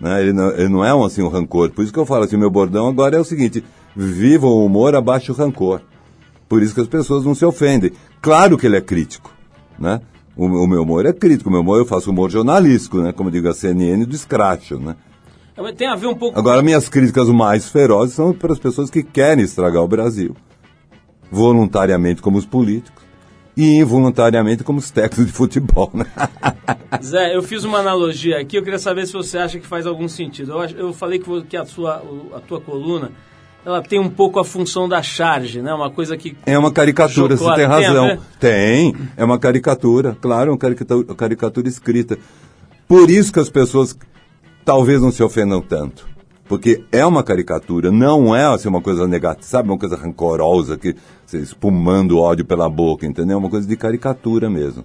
[0.00, 0.22] Né?
[0.22, 1.70] Ele, não, ele não é um, assim, um rancor.
[1.70, 3.62] Por isso que eu falo assim, meu bordão agora é o seguinte,
[3.94, 5.82] viva o humor abaixo o rancor.
[6.48, 7.92] Por isso que as pessoas não se ofendem.
[8.20, 9.32] Claro que ele é crítico,
[9.78, 10.00] né?
[10.36, 13.12] O, o meu humor é crítico, o meu humor eu faço humor jornalístico, né?
[13.12, 14.96] Como digo, a CNN do escracho, né?
[15.56, 18.90] É, Tem a ver um pouco Agora, minhas críticas mais ferozes são para as pessoas
[18.90, 20.34] que querem estragar o Brasil.
[21.30, 23.04] Voluntariamente como os políticos
[23.56, 26.06] e involuntariamente como os técnicos de futebol, né?
[27.02, 30.08] Zé, eu fiz uma analogia aqui, eu queria saber se você acha que faz algum
[30.08, 30.52] sentido.
[30.52, 32.02] Eu, eu falei que, que a, sua,
[32.34, 33.12] a tua coluna,
[33.64, 35.72] ela tem um pouco a função da charge, né?
[35.72, 36.36] Uma coisa que...
[36.44, 38.06] É uma caricatura, você tem razão.
[38.08, 38.20] ver?
[38.38, 42.18] Tem, é uma caricatura, claro, é uma caricatura, caricatura escrita.
[42.86, 43.96] Por isso que as pessoas
[44.64, 46.06] talvez não se ofendam tanto.
[46.46, 49.70] Porque é uma caricatura, não é assim, uma coisa negativa, sabe?
[49.70, 53.36] Uma coisa rancorosa, que você espumando ódio pela boca, entendeu?
[53.36, 54.84] É uma coisa de caricatura mesmo.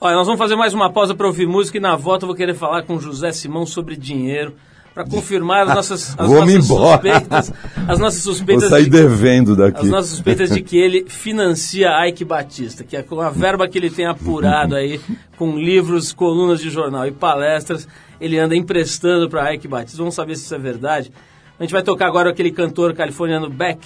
[0.00, 2.36] Olha, nós vamos fazer mais uma pausa para ouvir música e na volta eu vou
[2.36, 4.54] querer falar com José Simão sobre dinheiro,
[4.98, 7.52] para confirmar as nossas, as nossas suspeitas.
[7.86, 9.82] As nossas Vou suspeitas sair de- devendo daqui.
[9.82, 13.78] As nossas suspeitas de que ele financia Ike Batista, que é com a verba que
[13.78, 15.00] ele tem apurado aí,
[15.36, 17.86] com livros, colunas de jornal e palestras,
[18.20, 19.98] ele anda emprestando para Ike Batista.
[19.98, 21.12] Vamos saber se isso é verdade.
[21.60, 23.78] A gente vai tocar agora aquele cantor californiano Beck,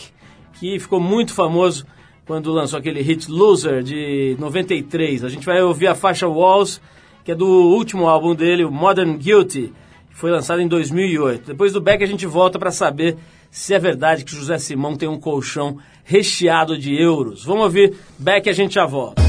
[0.59, 1.85] que ficou muito famoso
[2.25, 5.25] quando lançou aquele hit Loser de 93.
[5.25, 6.81] A gente vai ouvir a faixa Walls,
[7.23, 9.75] que é do último álbum dele, o Modern Guilty,
[10.13, 11.47] foi lançado em 2008.
[11.49, 13.17] Depois do Beck a gente volta para saber
[13.51, 17.45] se é verdade que José Simão tem um colchão recheado de euros.
[17.45, 19.23] Vamos ouvir Beck a gente já volta.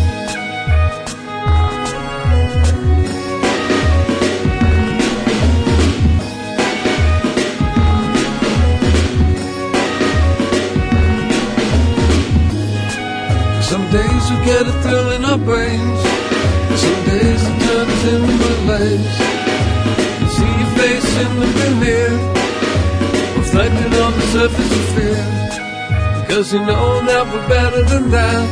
[14.46, 16.00] Get a thrill in our brains.
[16.80, 19.23] Some days it turns.
[20.44, 22.18] See your face in the mirror,
[23.40, 25.22] reflected on the surface of fear.
[26.20, 28.46] Because you know that we're better than that.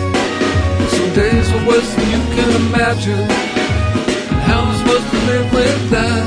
[0.95, 3.27] Some days are worse than you can imagine.
[4.31, 6.25] And how am I supposed to live with that?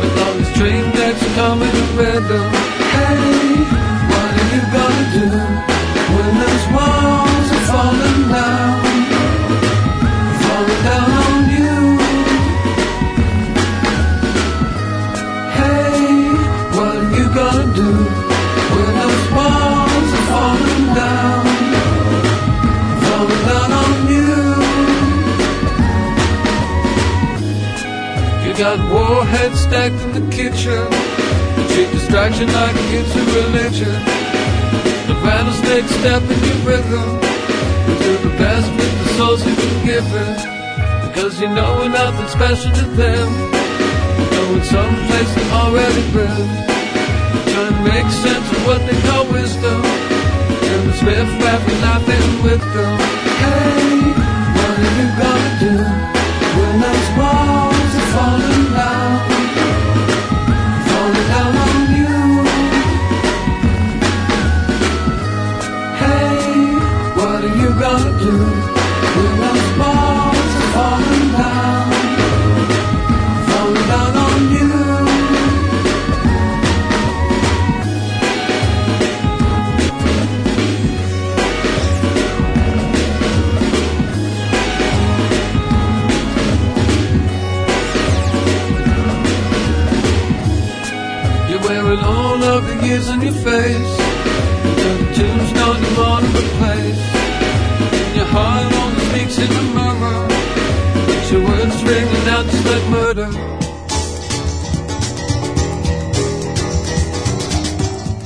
[0.00, 2.48] With all these train wrecks coming at random.
[2.92, 3.83] Hey,
[32.34, 33.94] distraction like a religion.
[35.06, 37.20] The rattlesnake step in your rhythm.
[38.02, 40.34] Do the best with the souls you've been given.
[41.06, 43.28] Because you know we're nothing special to them.
[44.18, 46.48] You know in some place they're already been.
[47.52, 49.80] Trying to make sense of what they call wisdom.
[49.84, 53.33] And the Smith rapping laughing with them.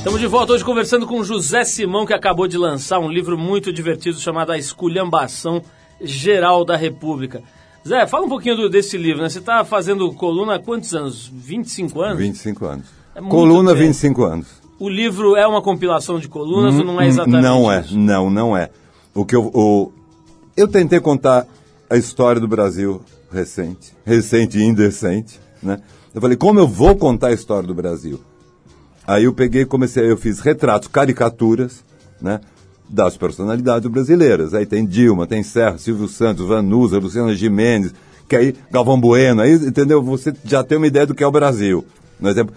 [0.09, 3.71] Estamos de volta hoje conversando com José Simão, que acabou de lançar um livro muito
[3.71, 5.61] divertido chamado A Esculhambação
[6.01, 7.43] Geral da República.
[7.87, 9.29] Zé, fala um pouquinho do- desse livro, né?
[9.29, 11.31] Você está fazendo coluna há quantos anos?
[11.31, 12.19] 25 anos?
[12.21, 12.87] 25 anos.
[13.15, 13.85] É Coluna, tempo.
[13.85, 14.47] 25 anos.
[14.79, 17.99] O livro é uma compilação de colunas ou não é exatamente Não é, isso?
[17.99, 18.71] não, não é.
[19.15, 19.93] O que eu, o,
[20.57, 21.47] eu tentei contar
[21.91, 25.79] a história do Brasil recente, recente e indecente, né?
[26.15, 28.19] Eu falei, como eu vou contar a história do Brasil?
[29.09, 31.83] Aí eu peguei e comecei, eu fiz retratos, caricaturas,
[32.21, 32.43] né?
[32.87, 34.53] Das personalidades brasileiras.
[34.53, 37.95] Aí tem Dilma, tem Serra, Silvio Santos, Vanusa, Luciana Gimenez,
[38.29, 40.03] que aí, Galvão Bueno, aí, entendeu?
[40.03, 41.87] Você já tem uma ideia do que é o Brasil.
[42.21, 42.55] No exemplo,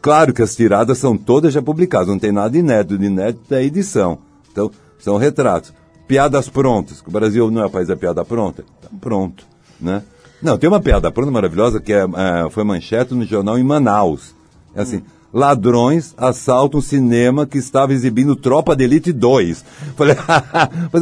[0.00, 3.64] claro que as tiradas são todas já publicadas, não tem nada inédito, de inédito é
[3.64, 4.20] edição.
[4.52, 5.72] Então, são retratos.
[6.06, 9.44] Piadas prontas, que o Brasil não é o país da piada pronta, tá pronto,
[9.80, 10.04] né?
[10.40, 14.32] Não, tem uma piada pronta maravilhosa que é, é, foi manchete no jornal em Manaus.
[14.76, 19.64] É assim, ladrões assaltam um cinema que estava exibindo Tropa de Elite 2.
[19.96, 20.16] Falei,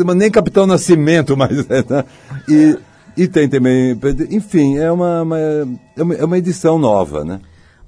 [0.04, 1.66] mas nem Capitão Nascimento, mas...
[1.66, 2.04] né?
[2.48, 2.76] E,
[3.16, 3.98] e tem também,
[4.30, 7.40] enfim, é uma, uma- é uma, é uma edição nova, né?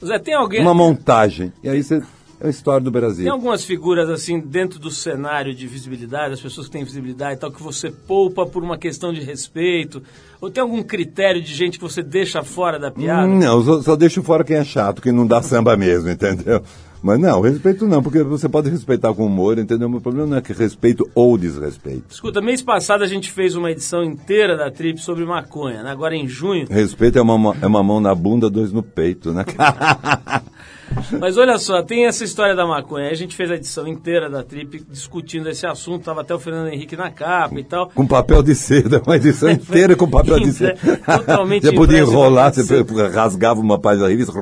[0.05, 0.61] Zé, tem alguém...
[0.63, 1.53] Uma montagem.
[1.63, 2.01] E aí você,
[2.41, 3.25] é a história do Brasil.
[3.25, 7.39] Tem algumas figuras assim dentro do cenário de visibilidade, as pessoas que têm visibilidade e
[7.39, 10.03] tal, que você poupa por uma questão de respeito?
[10.41, 13.27] Ou tem algum critério de gente que você deixa fora da piada?
[13.27, 16.63] Não, só, só deixo fora quem é chato, quem não dá samba mesmo, entendeu?
[17.03, 19.87] Mas não, respeito não, porque você pode respeitar com humor, entendeu?
[19.87, 22.05] O meu problema não é que respeito ou desrespeito.
[22.11, 25.91] Escuta, mês passado a gente fez uma edição inteira da Trip sobre maconha, né?
[25.91, 26.67] Agora em junho.
[26.69, 29.45] Respeito é uma, é uma mão na bunda, dois no peito, né?
[31.21, 33.11] Mas olha só, tem essa história da maconha.
[33.11, 36.05] A gente fez a edição inteira da Trip discutindo esse assunto.
[36.05, 37.91] Tava até o Fernando Henrique na capa e tal.
[37.91, 40.77] com papel de seda, uma edição inteira com papel de seda.
[41.05, 42.83] Totalmente Você podia enrolar, você
[43.13, 44.33] rasgava uma página da revista.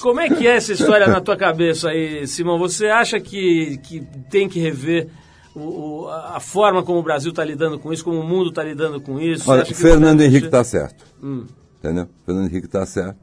[0.00, 2.58] Como é que é essa história na tua cabeça aí, Simão?
[2.58, 5.08] Você acha que, que tem que rever
[5.54, 5.60] o,
[6.04, 9.00] o- a forma como o Brasil está lidando com isso, como o mundo está lidando
[9.00, 9.50] com isso?
[9.50, 11.04] Olha, Fernando Henrique está certo.
[11.22, 11.44] Hum.
[11.78, 12.06] Entendeu?
[12.24, 13.16] Fernando Henrique está certo.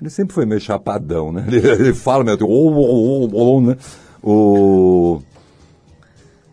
[0.00, 1.44] Ele sempre foi meio chapadão, né?
[1.48, 2.38] Ele, ele fala meio.
[2.42, 3.76] Oh, oh, oh, né?
[4.22, 5.20] O...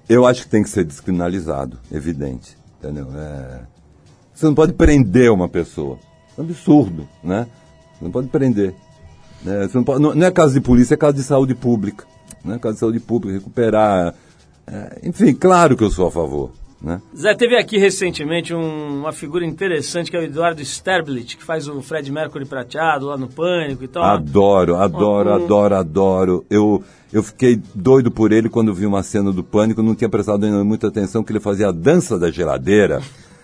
[0.10, 2.58] Eu acho que tem que ser descriminalizado, evidente.
[2.80, 3.08] Entendeu?
[3.16, 3.62] É...
[4.34, 5.98] Você não pode prender uma pessoa.
[6.38, 7.48] É um absurdo, né?
[7.94, 8.76] Você não pode prender.
[9.44, 12.06] Você não, pode- não é caso de polícia, é caso de saúde pública.
[12.44, 14.14] Não é caso de saúde pública, recuperar.
[14.66, 16.52] é, enfim, claro que eu sou a favor.
[16.80, 17.02] Né?
[17.16, 21.68] Zé, teve aqui recentemente um- uma figura interessante que é o Eduardo Sterblit, que faz
[21.68, 24.04] o Fred Mercury prateado lá no Pânico e tal.
[24.04, 26.46] Adoro, adoro, Um- adoro, adoro.
[26.50, 30.46] Eu, eu fiquei doido por ele quando vi uma cena do Pânico, não tinha prestado
[30.64, 33.02] muita atenção que ele fazia a dança da geladeira.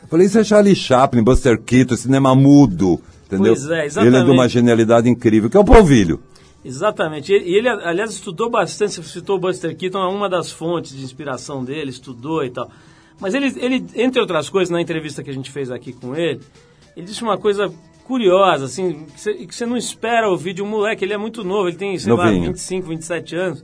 [0.09, 3.53] Falei, isso é Charlie Chaplin, Buster Keaton, cinema mudo, entendeu?
[3.55, 4.29] Pois é, Ele é de exatamente.
[4.31, 6.19] uma genialidade incrível, que é o Polvilho.
[6.63, 7.31] Exatamente.
[7.31, 8.93] E ele- e ele, aliás, estudou bastante.
[8.93, 12.69] Você citou o Buster Keaton, é uma das fontes de inspiração dele, estudou e tal.
[13.19, 16.41] Mas ele, ele, entre outras coisas, na entrevista que a gente fez aqui com ele,
[16.95, 17.71] ele disse uma coisa
[18.05, 19.05] curiosa, assim,
[19.47, 21.05] que você, não espera ouvir de um moleque.
[21.05, 22.47] Ele é muito novo, ele tem, sei lá, Novinho.
[22.47, 23.63] 25, 27 anos.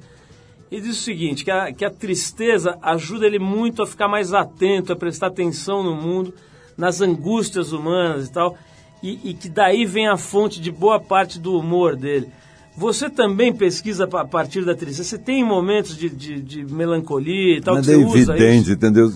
[0.72, 4.34] Ele diz o seguinte, que a, que a tristeza ajuda ele muito a ficar mais
[4.34, 6.34] atento, a prestar atenção no mundo,
[6.78, 8.56] nas angústias humanas e tal,
[9.02, 12.30] e, e que daí vem a fonte de boa parte do humor dele.
[12.78, 15.04] Você também pesquisa a partir da tristeza?
[15.04, 18.72] Você tem momentos de, de, de melancolia e tal Mas que é evidente, isso?
[18.72, 19.12] entendeu?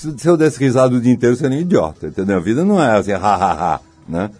[0.00, 2.38] Se, eu desse risada o dia inteiro, eu seria um idiota, entendeu?
[2.38, 4.30] A vida não é assim, ha, ha, ha, né?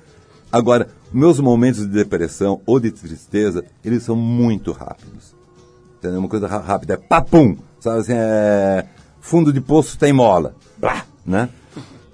[0.51, 5.35] Agora, meus momentos de depressão ou de tristeza, eles são muito rápidos.
[5.99, 6.21] Entendeu?
[6.21, 8.87] Uma coisa rápida, é papum, sabe assim, é
[9.21, 11.51] fundo de poço tem mola, Blá, né?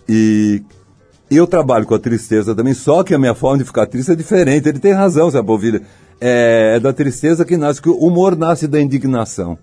[0.09, 0.61] E
[1.31, 4.17] eu trabalho com a tristeza também, só que a minha forma de ficar triste é
[4.17, 4.69] diferente.
[4.69, 5.83] Ele tem razão, Zé Bovilha.
[6.21, 9.57] É, é da tristeza que nasce, que o humor nasce da indignação,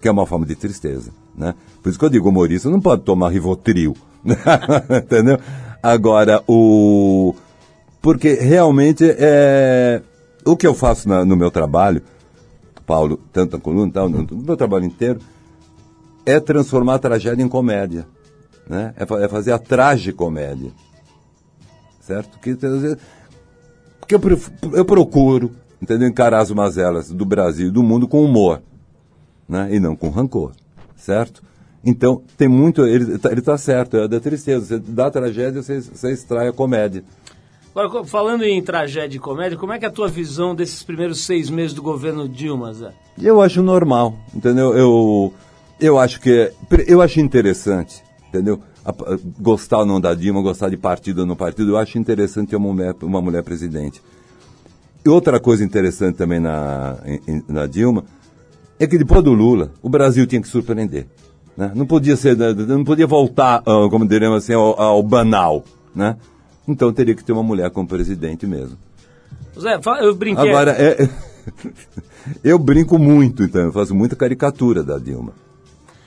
[0.00, 1.54] que é uma forma de tristeza, né?
[1.82, 3.96] Por isso que eu digo, humorista não pode tomar Rivotril,
[5.04, 5.38] entendeu?
[5.82, 7.34] Agora, o...
[8.02, 10.02] Porque realmente é...
[10.44, 12.02] O que eu faço na- no meu trabalho,
[12.86, 15.20] Paulo, tanto na coluna, tal, no, no meu trabalho inteiro,
[16.26, 18.06] é transformar a tragédia em comédia.
[18.68, 18.94] Né?
[18.96, 20.72] É, é fazer a tragicomédia.
[22.00, 22.38] Certo?
[22.40, 22.56] Que,
[24.00, 24.20] porque eu,
[24.72, 26.08] eu procuro entendeu?
[26.08, 28.62] encarar as mazelas do Brasil e do mundo com humor.
[29.48, 29.74] Né?
[29.74, 30.52] E não com rancor.
[30.98, 31.42] Certo?
[31.84, 32.84] Então, tem muito.
[32.84, 34.66] Ele está ele tá certo, é da tristeza.
[34.66, 37.02] Você, da tragédia, você, você extrai a comédia.
[37.74, 41.24] Agora, falando em tragédia e comédia, como é que é a tua visão desses primeiros
[41.24, 42.92] seis meses do governo Dilma, Zé?
[43.20, 44.76] Eu acho normal, entendeu?
[44.76, 45.32] Eu,
[45.78, 46.52] eu acho que
[46.88, 48.60] eu acho interessante, entendeu?
[49.38, 52.56] Gostar ou não da Dilma, gostar de partido ou não partido, eu acho interessante ter
[52.56, 54.02] uma mulher, uma mulher presidente.
[55.04, 56.96] E outra coisa interessante também na,
[57.46, 58.04] na Dilma
[58.78, 61.06] é que depois do Lula, o Brasil tinha que surpreender.
[61.56, 61.72] Né?
[61.74, 65.64] Não podia ser, não podia voltar, ah, como diremos assim, ao, ao banal,
[65.94, 66.16] né?
[66.66, 68.76] Então teria que ter uma mulher como presidente mesmo.
[69.58, 70.48] Zé, eu brinquei.
[70.48, 71.08] Agora, é,
[72.44, 75.32] eu brinco muito, então, eu faço muita caricatura da Dilma.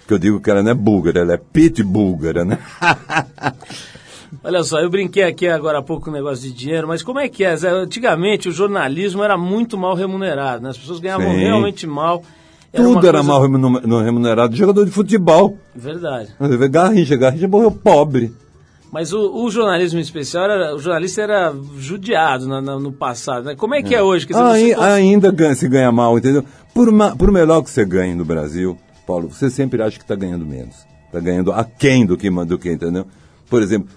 [0.07, 2.57] Que eu digo que ela não é búlgara, ela é pit búlgara, né?
[4.43, 7.19] Olha só, eu brinquei aqui agora há pouco com o negócio de dinheiro, mas como
[7.19, 7.69] é que é, Zé?
[7.69, 10.69] Antigamente o jornalismo era muito mal remunerado, né?
[10.69, 11.39] As pessoas ganhavam Sim.
[11.39, 12.23] realmente mal.
[12.73, 14.55] Tudo era coisa- mal no remunerado.
[14.55, 15.57] Jogador de futebol.
[15.75, 16.29] Verdade.
[16.69, 18.33] Garrincha, Garrincha morreu pobre.
[18.91, 23.55] Mas o, o jornalismo em especial, era, o jornalista era judiado na- no passado, né?
[23.55, 24.27] Como é que é, hoje?
[24.27, 26.43] Quer dizer, Ai- você cons- ainda ganha- se ganha mal, entendeu?
[26.73, 30.15] Por, ma- por melhor que você ganhe no Brasil, Paulo, você sempre acha que está
[30.15, 30.75] ganhando menos.
[31.07, 33.05] Está ganhando aquém do que, do que, entendeu?
[33.49, 33.87] Por exemplo,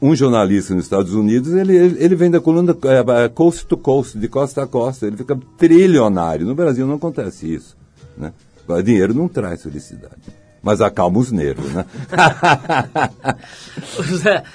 [0.00, 3.76] um jornalista nos Estados Unidos, ele, ele, ele vem da coluna é, é, coast to
[3.76, 6.46] coast, de costa a costa, ele fica trilionário.
[6.46, 7.76] No Brasil não acontece isso.
[8.16, 8.32] Né?
[8.64, 10.40] Agora, dinheiro não traz felicidade.
[10.62, 11.84] Mas acalma os nervos, né?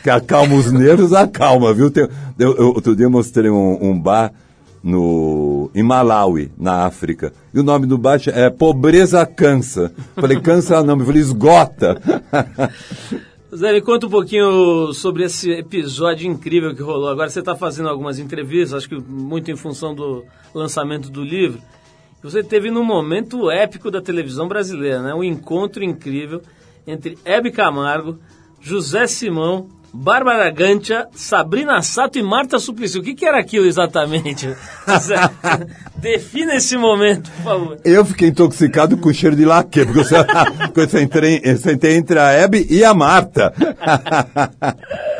[0.03, 1.89] Que acalma os nervos, acalma, viu?
[1.89, 4.31] Tem, eu, eu, outro dia eu mostrei um, um bar
[4.83, 7.33] no, em Malawi, na África.
[7.51, 9.91] E o nome do bar é Pobreza Cansa.
[10.15, 11.99] Falei, cansa não, eu falei, esgota.
[13.55, 17.09] Zé, me conta um pouquinho sobre esse episódio incrível que rolou.
[17.09, 21.59] Agora você está fazendo algumas entrevistas, acho que muito em função do lançamento do livro.
[22.25, 25.13] Você teve num momento épico da televisão brasileira, né?
[25.13, 26.41] Um encontro incrível
[26.87, 28.17] entre Hebe Camargo,
[28.59, 32.97] José Simão, Bárbara Gantia, Sabrina Sato e Marta Suplicy.
[32.97, 34.49] O que, que era aquilo exatamente?
[35.97, 37.77] Defina esse momento, por favor.
[37.85, 42.31] Eu fiquei intoxicado com o cheiro de laque, porque eu, sentei, eu sentei entre a
[42.31, 43.53] Hebe e a Marta.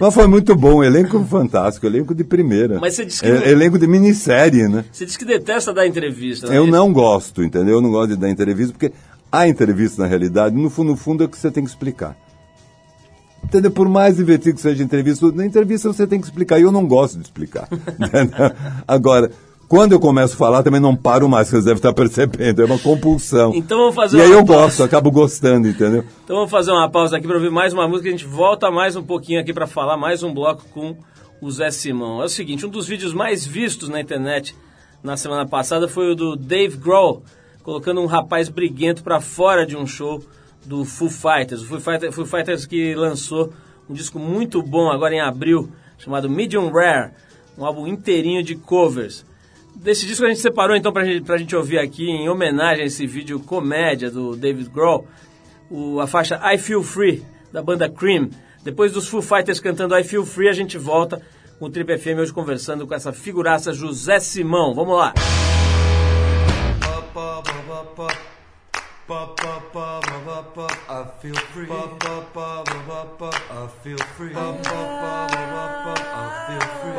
[0.00, 2.80] Mas foi muito bom, elenco fantástico, elenco de primeira.
[2.80, 4.84] Mas você disse que não- Elenco de minissérie, né?
[4.90, 6.48] Você disse que detesta dar entrevista.
[6.48, 6.56] né?
[6.56, 7.74] Eu não gosto, entendeu?
[7.76, 8.92] Eu não gosto de dar entrevista, porque
[9.30, 12.16] a entrevista, na realidade, no fundo, no fundo, é o que você tem que explicar.
[13.44, 13.70] Entendeu?
[13.70, 16.72] Por mais divertido que seja a entrevista, na entrevista você tem que explicar, e eu
[16.72, 17.68] não gosto de explicar.
[18.86, 19.30] Agora,
[19.70, 22.76] quando eu começo a falar, também não paro mais, vocês devem estar percebendo, é uma
[22.76, 23.54] compulsão.
[23.54, 24.62] Então vamos fazer E aí eu pausa.
[24.64, 26.04] gosto, acabo gostando, entendeu?
[26.24, 28.08] Então vamos fazer uma pausa aqui para ouvir mais uma música.
[28.08, 30.96] A gente volta mais um pouquinho aqui para falar mais um bloco com
[31.40, 32.20] o Zé Simão.
[32.20, 34.56] É o seguinte, um dos vídeos mais vistos na internet
[35.04, 37.22] na semana passada foi o do Dave Grohl,
[37.62, 40.20] colocando um rapaz briguento para fora de um show
[40.66, 41.62] do Foo Fighters.
[41.62, 43.52] O Foo Fighters, Foo Fighters que lançou
[43.88, 47.12] um disco muito bom agora em abril, chamado Medium Rare,
[47.56, 49.29] um álbum inteirinho de covers.
[49.82, 52.86] Desse disco a gente separou então pra gente, pra gente ouvir aqui, em homenagem a
[52.86, 55.06] esse vídeo comédia do David Grohl,
[55.70, 58.28] o- a faixa I Feel Free, da banda Cream.
[58.62, 61.22] Depois dos Foo Fighters cantando I Feel Free, a gente volta
[61.58, 64.74] com o Trip FM hoje conversando com essa figuraça José Simão.
[64.74, 65.14] Vamos lá!
[69.12, 69.16] I
[71.20, 71.66] feel free.
[71.68, 71.74] I
[73.82, 73.98] feel free.
[73.98, 74.34] I feel free.
[74.34, 74.54] I
[76.46, 76.94] feel free.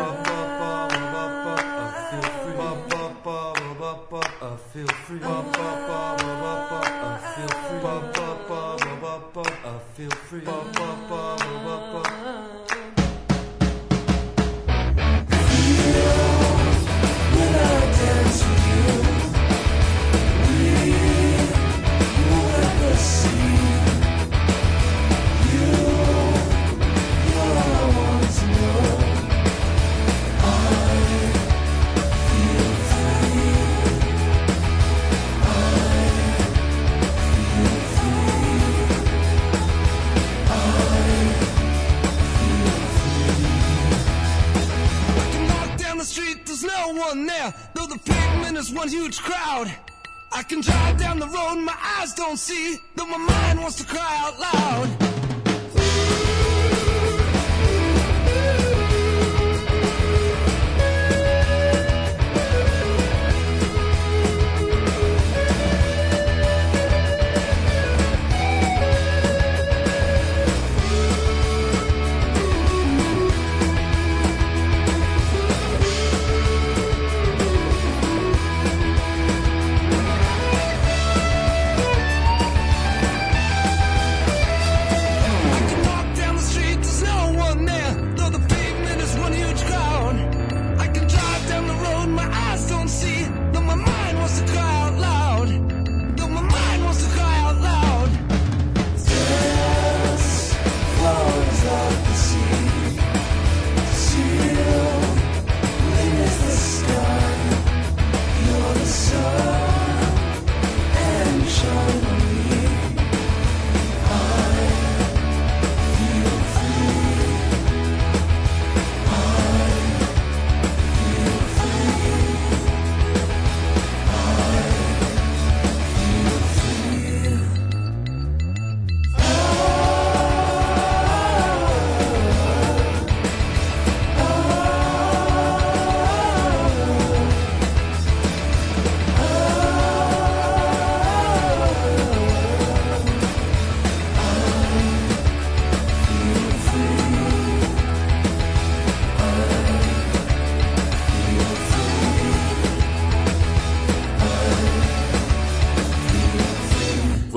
[9.63, 11.34] I feel free.
[52.35, 55.04] Don't see, though my mind wants to cry out loud.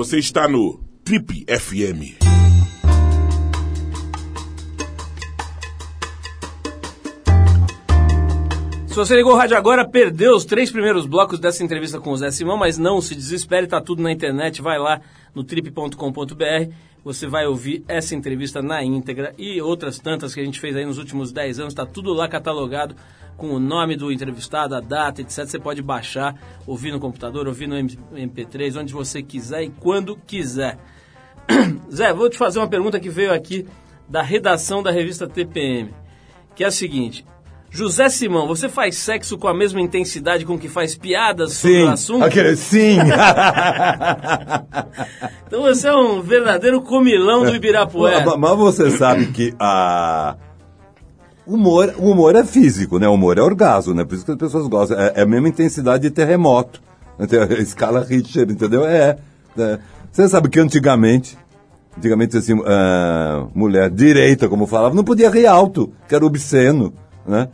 [0.09, 2.17] Você está no Trip FM.
[8.87, 12.17] Se você ligou o rádio agora, perdeu os três primeiros blocos dessa entrevista com o
[12.17, 14.99] Zé Simão, mas não se desespere, tá tudo na internet, vai lá
[15.35, 20.59] no trip.com.br, você vai ouvir essa entrevista na íntegra e outras tantas que a gente
[20.59, 22.95] fez aí nos últimos 10 anos, tá tudo lá catalogado
[23.39, 25.45] com o nome do entrevistado, a data, etc.
[25.45, 26.35] Você pode baixar,
[26.67, 30.77] ouvir no computador, ouvir no MP3, onde você quiser e quando quiser.
[31.91, 33.65] Zé, vou te fazer uma pergunta que veio aqui
[34.07, 35.91] da redação da revista TPM,
[36.55, 37.25] que é a seguinte:
[37.71, 41.83] José Simão, você faz sexo com a mesma intensidade com que faz piadas sobre Sim,
[41.83, 42.23] o assunto?
[42.25, 42.97] aquele, sim.
[45.47, 48.25] Então você é um verdadeiro comilão do Ibirapuera.
[48.25, 50.35] Mas- Mas você sabe que a
[51.55, 53.07] humor, o humor é físico, né?
[53.07, 54.03] O humor é orgasmo, né?
[54.03, 54.99] Por isso que as pessoas gostam.
[54.99, 56.81] É, é a mesma intensidade de terremoto.
[57.19, 58.85] A escala Richter, entendeu?
[58.85, 59.17] É,
[59.57, 59.79] é.
[60.11, 61.37] Você sabe que antigamente,
[61.97, 66.93] antigamente assim, ah, mulher direita, como falava, não podia rir alto, que era obsceno,
[67.27, 67.49] né?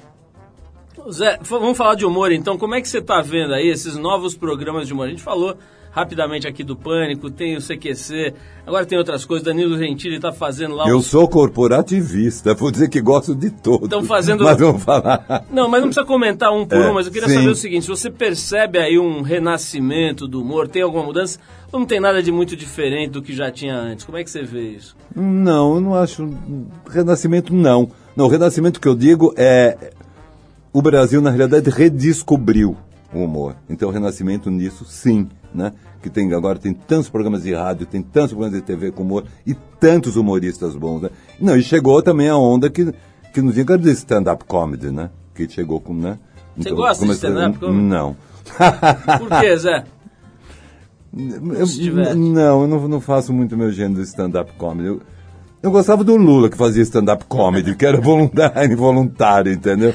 [1.11, 2.57] Zé, vamos falar de humor então.
[2.57, 5.07] Como é que você está vendo aí esses novos programas de humor?
[5.07, 5.55] A gente falou
[5.95, 8.33] rapidamente aqui do Pânico, tem o CQC,
[8.67, 9.45] agora tem outras coisas.
[9.45, 13.87] Danilo Gentili está fazendo lá Eu os- sou corporativista, vou dizer que gosto de todos.
[13.87, 15.45] Tão fazendo- Mas vamos falar.
[15.49, 17.35] Não, mas não precisa comentar um por É, um, mas eu queria sim.
[17.35, 21.39] saber o seguinte: se você percebe aí um renascimento do humor, tem alguma mudança?
[21.71, 24.03] Ou não tem nada de muito diferente do que já tinha antes?
[24.03, 24.97] Como é que você vê isso?
[25.15, 26.29] Não, eu não acho.
[26.89, 27.89] Renascimento, não.
[28.17, 29.91] Não, o renascimento que eu digo é.
[30.73, 32.75] O Brasil, na realidade, redescobriu
[33.13, 33.55] o humor.
[33.69, 35.29] Então, o renascimento nisso, sim.
[35.53, 35.71] Né?
[36.05, 39.23] Que tem, agora tem tantos programas de rádio, tem tantos programas de TV com humor
[39.43, 41.01] e tantos humoristas bons.
[41.01, 41.09] Né?
[41.41, 42.93] Não, e chegou também a onda que,
[43.33, 45.09] que nos diga de stand-up comedy, né?
[45.33, 45.95] Que chegou com.
[45.95, 46.19] Né?
[46.55, 47.81] Você gosta de stand-up comedy?
[47.81, 48.15] Não.
[49.17, 49.83] Por quê, Zé?
[51.11, 54.89] Eu- não, eu não, não faço muito meu gênero de stand-up comedy.
[54.89, 55.01] Eu,
[55.63, 59.91] eu gostava do Lula que fazia stand-up comedy, que era voluntário, involuntário, entendeu?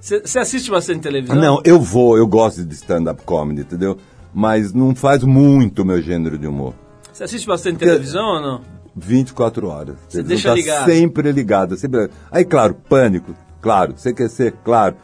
[0.00, 1.36] Você assiste bastante televisão?
[1.36, 3.98] Não, eu vou, eu gosto de stand-up comedy, entendeu?
[4.32, 6.74] Mas não faz muito o meu gênero de humor.
[7.12, 8.78] Você assiste bastante televisão ou não?
[8.94, 9.96] 24 horas.
[10.08, 10.86] Você deixa tá ligado.
[10.86, 11.76] sempre ligado.
[11.76, 12.10] Sempre...
[12.30, 13.94] Aí, claro, Pânico, claro.
[13.94, 14.96] CQC, claro.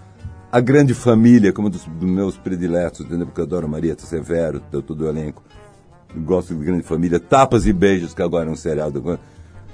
[0.51, 3.27] A Grande Família, como dos, dos meus prediletos, entendeu?
[3.27, 5.43] Porque eu adoro Maria Severo, todo, o elenco.
[6.15, 7.19] Gosto de Grande Família.
[7.19, 9.19] Tapas e Beijos, que agora é um seriado,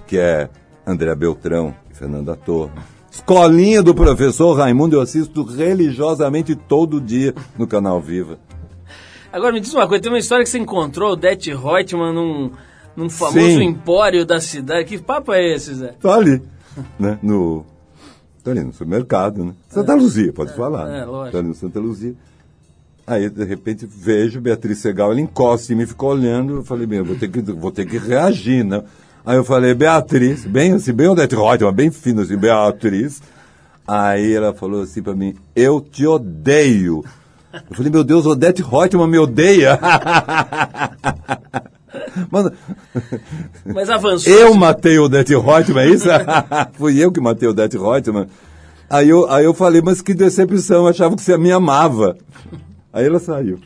[0.07, 0.49] que é
[0.87, 2.73] André Beltrão e Fernanda Torre.
[3.11, 8.39] Escolinha do Professor Raimundo, eu assisto religiosamente todo dia no canal Viva.
[9.33, 12.51] Agora me diz uma coisa, tem uma história que você encontrou o Det Reutemann num,
[12.97, 13.63] num famoso Sim.
[13.63, 14.85] empório da cidade.
[14.85, 15.95] Que papo é esse, Zé?
[16.01, 16.43] Tô ali,
[16.99, 17.19] né?
[17.23, 17.65] No,
[18.43, 19.55] tô ali no supermercado, né?
[19.69, 20.89] Santa Luzia, pode falar.
[20.89, 21.05] é, né?
[21.05, 21.33] lógico.
[21.33, 22.15] Tô ali no Santa Luzia.
[23.07, 26.99] Aí, de repente, vejo Beatriz Segal, ela encosta em mim, ficou olhando, eu falei, bem,
[26.99, 28.85] eu vou ter que, vou ter que reagir, né?
[29.25, 33.23] Aí eu falei, Beatriz, bem assim, bem o Detroit, mas bem fino assim, Beatriz.
[33.87, 37.05] Aí ela falou assim pra mim, eu te odeio.
[37.53, 39.79] Eu falei, meu Deus, Odete Reutemann me odeia.
[42.31, 42.53] Mano,
[43.65, 44.33] Mas avançou.
[44.33, 46.09] eu matei o Odete Reutemann, é isso?
[46.75, 48.27] Fui eu que matei o Odete Reutemann.
[48.89, 52.17] Aí eu, aí eu falei, mas que decepção, eu achava que você me amava.
[52.93, 53.61] Aí ela saiu.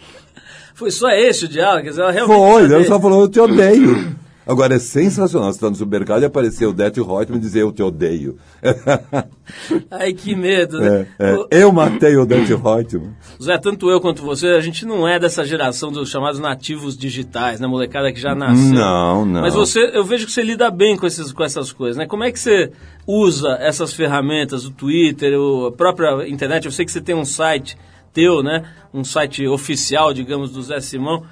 [0.74, 1.84] Foi só esse o diálogo?
[1.84, 2.36] Quer dizer, ela realmente.
[2.36, 4.16] Foi, ela só falou, eu te odeio.
[4.46, 7.72] Agora é sensacional, você está no supermercado e aparecer o Odete Reutemann e dizer, eu
[7.72, 8.36] te odeio.
[9.90, 11.06] Ai, que medo, né?
[11.18, 13.14] É, é, eu matei o Odete Reutemann.
[13.42, 17.60] Zé, tanto eu quanto você, a gente não é dessa geração dos chamados nativos digitais,
[17.60, 17.66] né?
[17.66, 18.74] Molecada que já nasceu.
[18.74, 19.40] Não, não.
[19.42, 22.06] Mas você, eu vejo que você lida bem com, esses, com essas coisas, né?
[22.06, 22.70] Como é que você
[23.06, 26.66] usa essas ferramentas, o Twitter, o- a própria internet?
[26.66, 27.76] Eu sei que você tem um site
[28.12, 28.64] teu, né?
[28.92, 31.24] Um site oficial, digamos, do Zé Simão.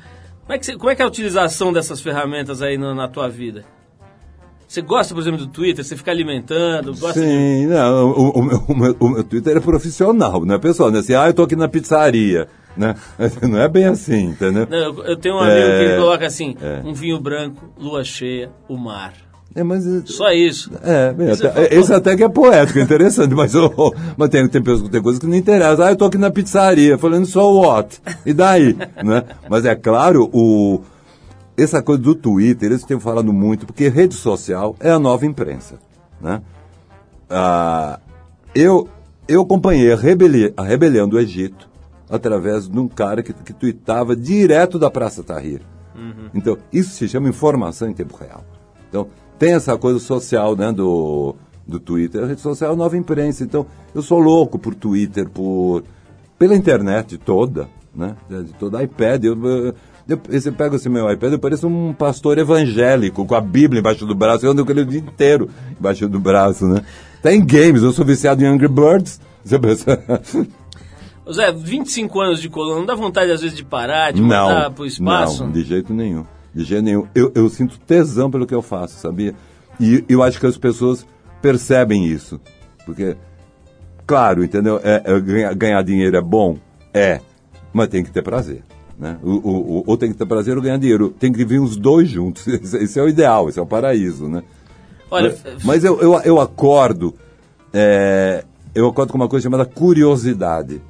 [0.52, 3.08] Como é que, você- como é, que é a utilização dessas ferramentas aí na, na
[3.08, 3.64] tua vida?
[4.68, 5.82] Você gosta, por exemplo, do Twitter?
[5.82, 6.94] Você fica alimentando?
[6.94, 7.26] Gosta de...
[7.26, 10.90] Sim, não, o, o, meu- o meu, o meu Twitter é profissional, não é pessoal,
[10.90, 10.98] né?
[10.98, 12.94] Assim, ah, eu tô aqui na pizzaria, né?
[13.48, 14.66] Não é bem assim, entendeu?
[14.70, 16.80] Não, eu, eu tenho um amigo É, que coloca assim, é.
[16.84, 19.12] um vinho branco, lua cheia, o mar.
[19.54, 19.84] É, mas...
[20.06, 20.70] Só isso.
[20.82, 25.02] É, Você até- esse até que é poético, interessante, mas, ô, mas tem, tem, tem
[25.02, 25.84] coisas que não interessam.
[25.86, 28.00] Ah, eu tô aqui na pizzaria, falando só what?
[28.24, 28.74] E daí?
[29.04, 29.24] né?
[29.48, 30.80] Mas é claro, o,
[31.56, 35.74] essa coisa do Twitter, eles têm falado muito, porque rede social é a nova imprensa.
[36.20, 36.40] Né?
[37.28, 37.98] Ah,
[38.54, 38.88] eu,
[39.28, 41.68] eu acompanhei a, rebeli- a rebelião do Egito
[42.10, 45.60] através de um cara que, que tuitava direto da Praça Tahrir.
[46.34, 48.42] Então, isso se chama informação em tempo real.
[48.88, 49.06] Então,
[49.42, 51.34] tem essa coisa social né, do,
[51.66, 52.22] do Twitter.
[52.22, 53.42] A rede social é a nova imprensa.
[53.42, 55.82] Então, eu sou louco por Twitter, por
[56.38, 58.14] pela internet toda, né?
[58.28, 59.24] De toda iPad.
[59.24, 59.74] Eu, eu,
[60.08, 64.06] eu- você pega esse meu iPad, eu pareço um pastor evangélico com a Bíblia embaixo
[64.06, 64.46] do braço.
[64.46, 66.84] Eu ando com ele o dia inteiro embaixo do braço, né?
[67.20, 69.20] Tem games, eu sou viciado em Angry Birds.
[69.44, 70.00] Você pensa...
[71.32, 74.70] Zé, 25 anos de coluna, não dá vontade às vezes de parar, de não, mandar
[74.70, 75.42] pro espaço?
[75.42, 76.24] não, de jeito nenhum.
[76.54, 77.06] De jeito nenhum.
[77.14, 79.34] Eu, eu sinto tesão pelo que eu faço, sabia?
[79.80, 81.06] E eu acho que as pessoas
[81.40, 82.40] percebem isso.
[82.84, 83.16] Porque,
[84.06, 84.80] claro, entendeu?
[84.82, 86.56] É, é, ganhar, ganhar dinheiro é bom?
[86.92, 87.20] É.
[87.72, 88.62] Mas tem que ter prazer.
[88.98, 89.18] Né?
[89.22, 91.08] O, o- o- ou tem que ter prazer ou ganhar dinheiro.
[91.18, 92.46] Tem que vir os dois juntos.
[92.74, 94.42] Esse, é o ideal, esse é o paraíso, né?
[95.10, 97.14] Olha, Mas, mas eu, eu, eu acordo,
[97.72, 98.44] é,
[98.74, 100.80] eu acordo com uma coisa chamada curiosidade.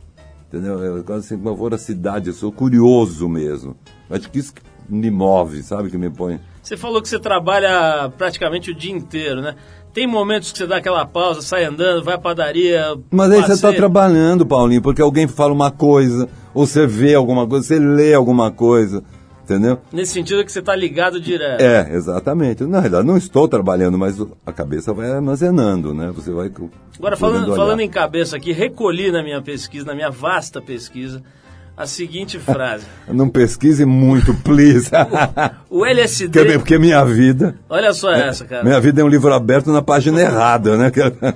[0.49, 0.79] Entendeu?
[0.81, 3.75] Eu acordo assim com uma voracidade, eu sou curioso mesmo.
[4.11, 4.53] Acho que isso
[4.89, 5.91] me move, sabe?
[5.91, 6.41] Que me põe.
[6.63, 9.55] você falou que você trabalha praticamente o dia inteiro, né?
[9.93, 12.97] Tem momentos que você dá aquela pausa, sai andando, vai à padaria.
[13.11, 17.47] Mas aí você está trabalhando, Paulinho, porque alguém fala uma coisa, ou você vê alguma
[17.47, 19.05] coisa, você lê alguma coisa,
[19.45, 19.79] entendeu?
[19.93, 21.61] Nesse sentido que você tá ligado direto.
[21.61, 22.65] É, exatamente.
[22.65, 26.11] Na realidade, não estou trabalhando, mas a cabeça vai armazenando, né?
[26.15, 26.51] Você vai.
[26.99, 31.23] Agora, falando, falando em cabeça aqui, recolhi na minha pesquisa, na minha vasta pesquisa,
[31.77, 32.87] a seguinte frase.
[33.09, 34.91] Não pesquise muito, please.
[35.71, 36.39] O LSD...
[36.39, 37.59] porque, porque minha vida.
[37.69, 38.63] Olha só essa, cara.
[38.63, 40.93] Minha vida é um livro aberto na página errada, né?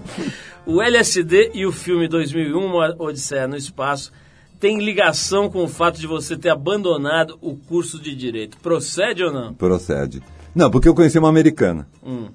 [0.67, 4.13] O LSD e o filme 2001, Uma Odisseia no Espaço,
[4.59, 8.59] tem ligação com o fato de você ter abandonado o curso de Direito.
[8.59, 9.55] Procede ou não?
[9.55, 10.21] Procede.
[10.53, 11.87] Não, porque eu conheci uma americana.
[12.05, 12.29] Hum.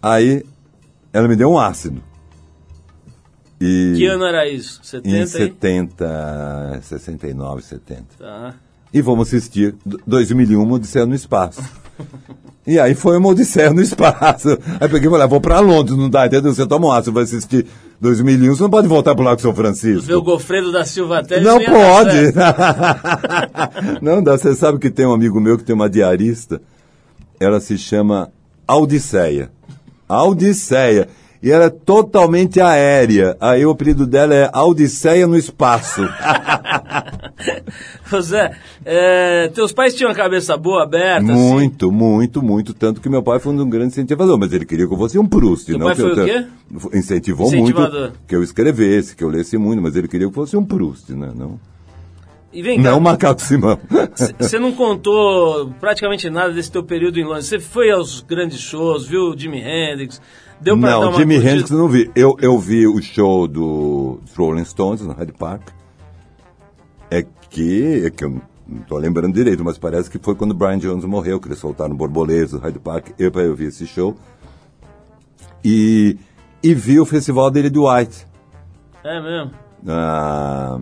[0.00, 0.42] Aí
[1.12, 2.02] ela me deu um ácido.
[3.60, 4.80] E Que ano era isso?
[4.82, 5.26] em 70 aí?
[5.26, 8.04] 70, 69, 70.
[8.18, 8.54] Tá.
[8.92, 11.60] E vamos assistir d- 2001, uma Odisseia no Espaço.
[12.66, 14.48] e aí foi uma Odisseia no Espaço.
[14.80, 16.54] Aí peguei e falei, ah, vou pra Londres, não dá, entendeu?
[16.54, 17.66] Você toma um ácido, vai assistir
[18.00, 20.02] 2001, você não pode voltar pro Lago São Francisco.
[20.06, 22.32] Ver o Gofredo da Silva Teles Não pode.
[24.00, 24.38] não dá.
[24.38, 26.60] Você sabe que tem um amigo meu que tem uma diarista.
[27.40, 28.30] Ela se chama
[28.68, 29.50] Odisseia.
[30.08, 31.08] Odisseia.
[31.42, 33.36] E ela é totalmente aérea.
[33.40, 36.02] Aí o apelido dela é Odisseia no espaço.
[38.10, 41.22] José, é, teus pais tinham a cabeça boa, aberta?
[41.22, 41.32] assim?
[41.32, 42.74] muito, muito, muito.
[42.74, 44.38] Tanto que meu pai foi um grande incentivador.
[44.38, 45.70] Mas ele queria que eu fosse um Proust.
[45.72, 46.46] Não pai que eu foi o quê?
[46.94, 49.80] Incentivou muito que eu escrevesse, que eu lesse muito.
[49.80, 51.30] Mas ele queria que eu fosse um Proust, né?
[51.34, 51.60] Não,
[52.52, 53.78] E vem cá, não Macaco Simão.
[54.40, 57.46] Você não contou praticamente nada desse teu período em Londres.
[57.46, 60.20] Você foi aos grandes shows, viu Jimi Hendrix?
[60.60, 61.36] Deu pra não, Jimi?
[61.36, 62.10] Hendrix eu não vi.
[62.14, 65.68] Eu, eu vi o show do Rolling Stones no Hyde Park.
[67.10, 70.54] É que, é que eu não tô lembrando direito, mas parece que foi quando o
[70.54, 73.10] Brian Jones morreu, que eles soltaram borboletas no Hyde Park.
[73.18, 74.16] Eu, eu vi esse show.
[75.64, 76.18] E,
[76.62, 78.26] e vi o festival dele do White.
[79.04, 79.52] É mesmo?
[79.86, 80.80] Ah,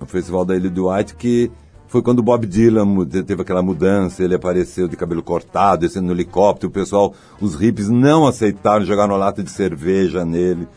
[0.00, 1.50] o festival da Ilha do White que
[1.90, 6.12] foi quando o Bob Dylan teve aquela mudança, ele apareceu de cabelo cortado, descendo no
[6.12, 10.68] helicóptero, o pessoal, os hippies não aceitaram jogar uma lata de cerveja nele.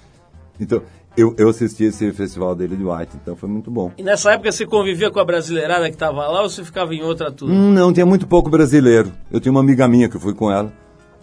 [0.59, 0.81] Então,
[1.15, 3.91] eu, eu assisti esse festival dele de White, então foi muito bom.
[3.95, 7.03] E nessa época você convivia com a brasileirada que tava lá ou você ficava em
[7.03, 7.53] outra turma?
[7.53, 9.11] Hum, Não, tinha muito pouco brasileiro.
[9.31, 10.73] Eu tinha uma amiga minha que eu fui com ela,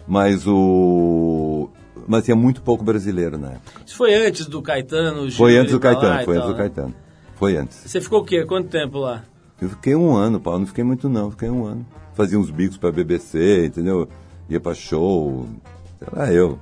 [0.07, 1.69] mas o.
[2.07, 3.81] Mas tinha muito pouco brasileiro na época.
[3.85, 5.23] Isso foi antes do Caetano?
[5.23, 6.57] o Foi Gil antes do Caetano, foi tal, antes do né?
[6.57, 6.95] Caetano.
[7.35, 7.77] Foi antes.
[7.85, 8.45] Você ficou o quê?
[8.45, 9.23] Quanto tempo lá?
[9.61, 11.85] Eu fiquei um ano, Paulo, não fiquei muito não, fiquei um ano.
[12.15, 14.07] Fazia uns bicos pra BBC, entendeu?
[14.49, 15.45] Ia pra show.
[16.11, 16.57] Era eu.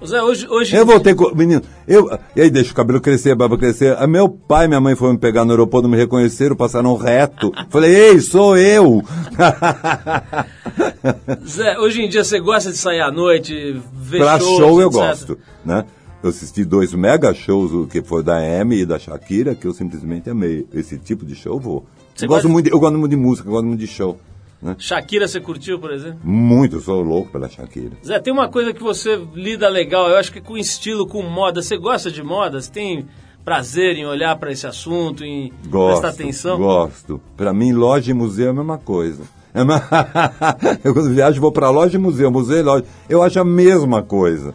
[0.00, 0.48] Ô Zé, hoje...
[0.48, 1.34] hoje Eu voltei com.
[1.34, 2.08] Menino, eu.
[2.34, 3.96] E aí deixa o cabelo crescer, a barba crescer.
[3.98, 7.52] Ah, Meu pai e minha mãe foram me pegar no aeroporto, me reconheceram, passaram reto.
[7.68, 9.02] Falei, ei, sou eu!
[11.46, 14.88] Zé, hoje em dia você gosta de sair à noite, ver pra shows, show eu
[14.88, 15.00] etc?
[15.00, 15.84] gosto, né?
[16.22, 20.30] Eu assisti dois mega shows, que foi da Amy e da Shakira, que eu simplesmente
[20.30, 20.66] amei.
[20.72, 21.86] Esse tipo de show eu vou.
[22.14, 24.18] Você Eu gosto, muito de, eu gosto muito de música, eu gosto muito de show.
[24.62, 24.76] Né?
[24.78, 26.20] Shakira você curtiu, por exemplo?
[26.22, 27.96] Muito, eu sou louco pela Shakira.
[28.06, 31.60] Zé, tem uma coisa que você lida legal, eu acho que com estilo, com moda.
[31.60, 32.60] Você gosta de moda?
[32.60, 33.06] Você tem
[33.44, 36.56] prazer em olhar para esse assunto, em Gosto, prestar atenção?
[36.56, 37.20] gosto.
[37.36, 39.22] Pra mim, loja e museu é a mesma coisa.
[40.84, 42.84] Eu quando viajo vou pra loja e museu, museu e loja.
[43.08, 44.54] Eu acho a mesma coisa.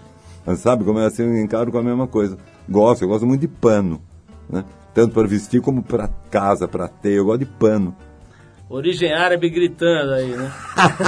[0.55, 2.37] Sabe como é assim, eu encaro com a mesma coisa.
[2.69, 4.01] Gosto, eu gosto muito de pano.
[4.49, 4.63] Né?
[4.93, 7.13] Tanto para vestir como para casa, para ter.
[7.13, 7.95] Eu gosto de pano.
[8.69, 10.51] Origem árabe gritando aí, né?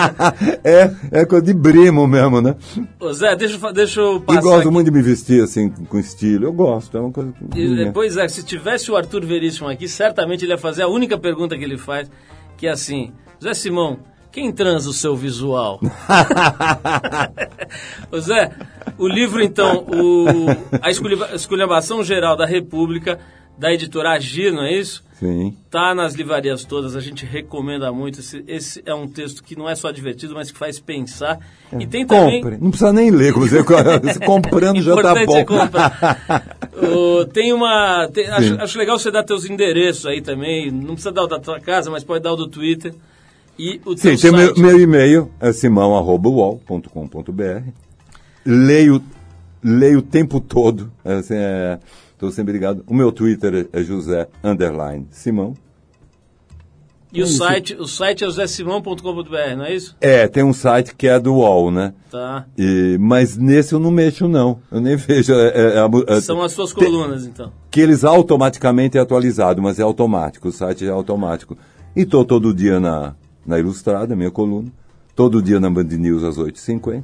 [0.63, 2.55] é, é coisa de brimo mesmo, né?
[2.97, 4.69] Ô Zé, deixa, eu deixa eu E passar gosto aqui.
[4.69, 6.45] muito de me vestir assim, com estilo.
[6.45, 7.33] Eu gosto, é uma coisa.
[7.55, 7.91] E.
[7.91, 11.57] Pois é, se tivesse o Arthur Veríssimo aqui, certamente ele ia fazer a única pergunta
[11.57, 12.09] que ele faz,
[12.55, 13.11] que é assim,
[13.43, 13.99] Zé Simão,
[14.31, 15.79] quem transa o seu visual?
[18.11, 18.51] Ô Zé,
[18.97, 20.25] o livro então, o,
[20.81, 23.19] a esculhamba- esculhambação geral da República,
[23.57, 25.03] da editora Agir, não é isso?
[25.19, 25.57] Sim.
[25.69, 28.21] Tá nas livrarias todas, a gente recomenda muito.
[28.21, 31.37] Esse, esse é um texto que não é só divertido, mas que faz pensar.
[31.77, 32.41] E tem também.
[32.41, 32.57] Compre.
[32.57, 35.37] Não precisa nem ler, você, você comprando já tá Importante bom.
[35.37, 36.57] é comprar.
[36.81, 38.07] Ô, tem uma.
[38.13, 40.71] tem- acho, acho legal você dar teus endereços aí também.
[40.71, 42.93] Não precisa dar o da tua casa, mas pode dar o do Twitter.
[43.59, 47.69] E o Sim, tem meu, meu e-mail, é simão.uol.com.br.
[48.45, 49.03] Leio,
[49.61, 50.89] leio o tempo todo.
[52.13, 52.85] Estou sempre ligado.
[52.87, 55.53] O meu Twitter é José Underline Simão.
[57.11, 59.97] E o site, o site é josésimão.com.br, não é isso?
[59.99, 61.93] É, tem um site que é do UOL, né?
[62.09, 62.45] Tá.
[62.57, 64.61] E, mas nesse eu não mexo, não.
[64.71, 65.33] Eu nem vejo.
[65.33, 67.51] É, é, é, é, São as suas tem- colunas, então.
[67.69, 71.57] que eles automaticamente é atualizado, mas é automático, o site é automático.
[71.95, 73.15] E tô todo dia na,
[73.49, 74.69] na Ilustrada, minha coluna,
[75.15, 77.03] todo dia na Band News às 8h50,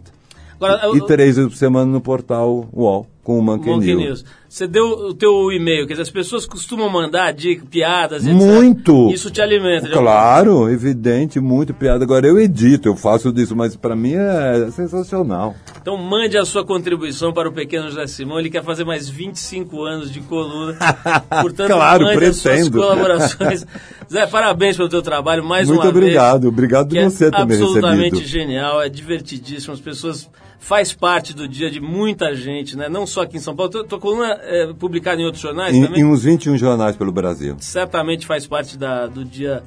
[0.58, 4.06] Agora, e o- três vezes por semana no portal UOL, com o Monkey, Monkey News.
[4.22, 4.26] News.
[4.56, 8.34] Você deu o teu e-mail, quer dizer, as pessoas costumam mandar dicas, piadas, etc.
[8.34, 9.12] Muito!
[9.12, 9.90] Isso te alimenta.
[9.90, 12.06] Claro, evidente, muito piada.
[12.06, 15.54] Agora eu edito, eu faço disso, mas para mim é sensacional.
[15.82, 18.40] Então mande a sua contribuição para o pequeno José Simão.
[18.40, 20.78] Ele quer fazer mais 25 anos de coluna.
[21.42, 22.80] Portanto, Claro, mande as suas pretendo.
[22.80, 23.66] colaborações.
[24.10, 26.54] Zé, parabéns pelo teu trabalho mais Muito uma obrigado, vez.
[26.54, 28.26] obrigado de que você é me absolutamente recebido.
[28.26, 29.74] genial, é divertidíssimo.
[29.74, 30.30] As pessoas
[30.66, 32.90] faz parte do dia de muita gente, né?
[32.90, 33.84] Não só aqui em São Paulo.
[33.84, 36.02] Tua coluna é publicada em outros jornais Em, também?
[36.02, 37.56] em uns 21 jornais pelo Brasil.
[37.60, 39.64] certamente faz parte da- do dia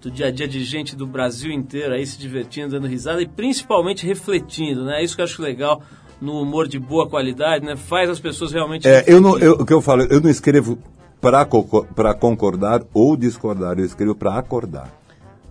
[0.00, 3.26] do dia a dia de gente do Brasil inteiro aí se divertindo, dando risada e
[3.28, 5.00] principalmente refletindo, né?
[5.00, 5.82] É Isso que eu acho legal
[6.20, 7.76] no humor de boa qualidade, né?
[7.76, 10.78] Faz as pessoas realmente É, eu não, eu, o que eu falo, eu não escrevo
[11.20, 14.88] para concordar ou discordar, eu escrevo para acordar.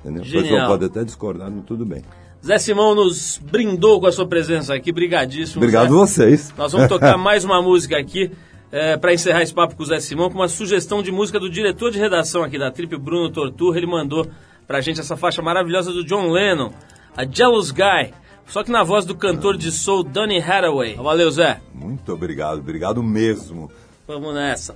[0.03, 0.23] Entendeu?
[0.23, 2.01] A pessoa pode até discordar, mas tudo bem.
[2.43, 5.59] Zé Simão nos brindou com a sua presença aqui, brigadíssimo.
[5.61, 5.93] Obrigado Zé.
[5.93, 6.53] vocês.
[6.57, 8.31] Nós vamos tocar mais uma música aqui
[9.01, 11.91] para encerrar esse papo com o Zé Simão, com uma sugestão de música do diretor
[11.91, 13.77] de redação aqui da Trip, Bruno Torturra.
[13.77, 14.27] Ele mandou
[14.67, 16.71] pra gente essa faixa maravilhosa do John Lennon,
[17.15, 18.13] a Jealous Guy.
[18.45, 20.95] Só que na voz do cantor de soul Donny Hathaway.
[20.95, 21.61] Valeu, Zé.
[21.73, 23.71] Muito obrigado, obrigado mesmo.
[24.07, 24.73] Vamos nessa.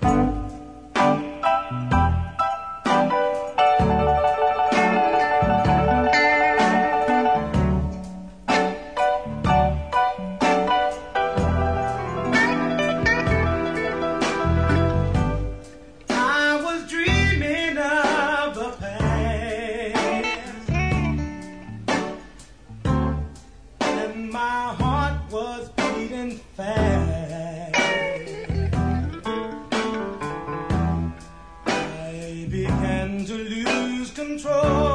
[33.26, 34.93] To lose control.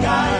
[0.00, 0.39] Jealous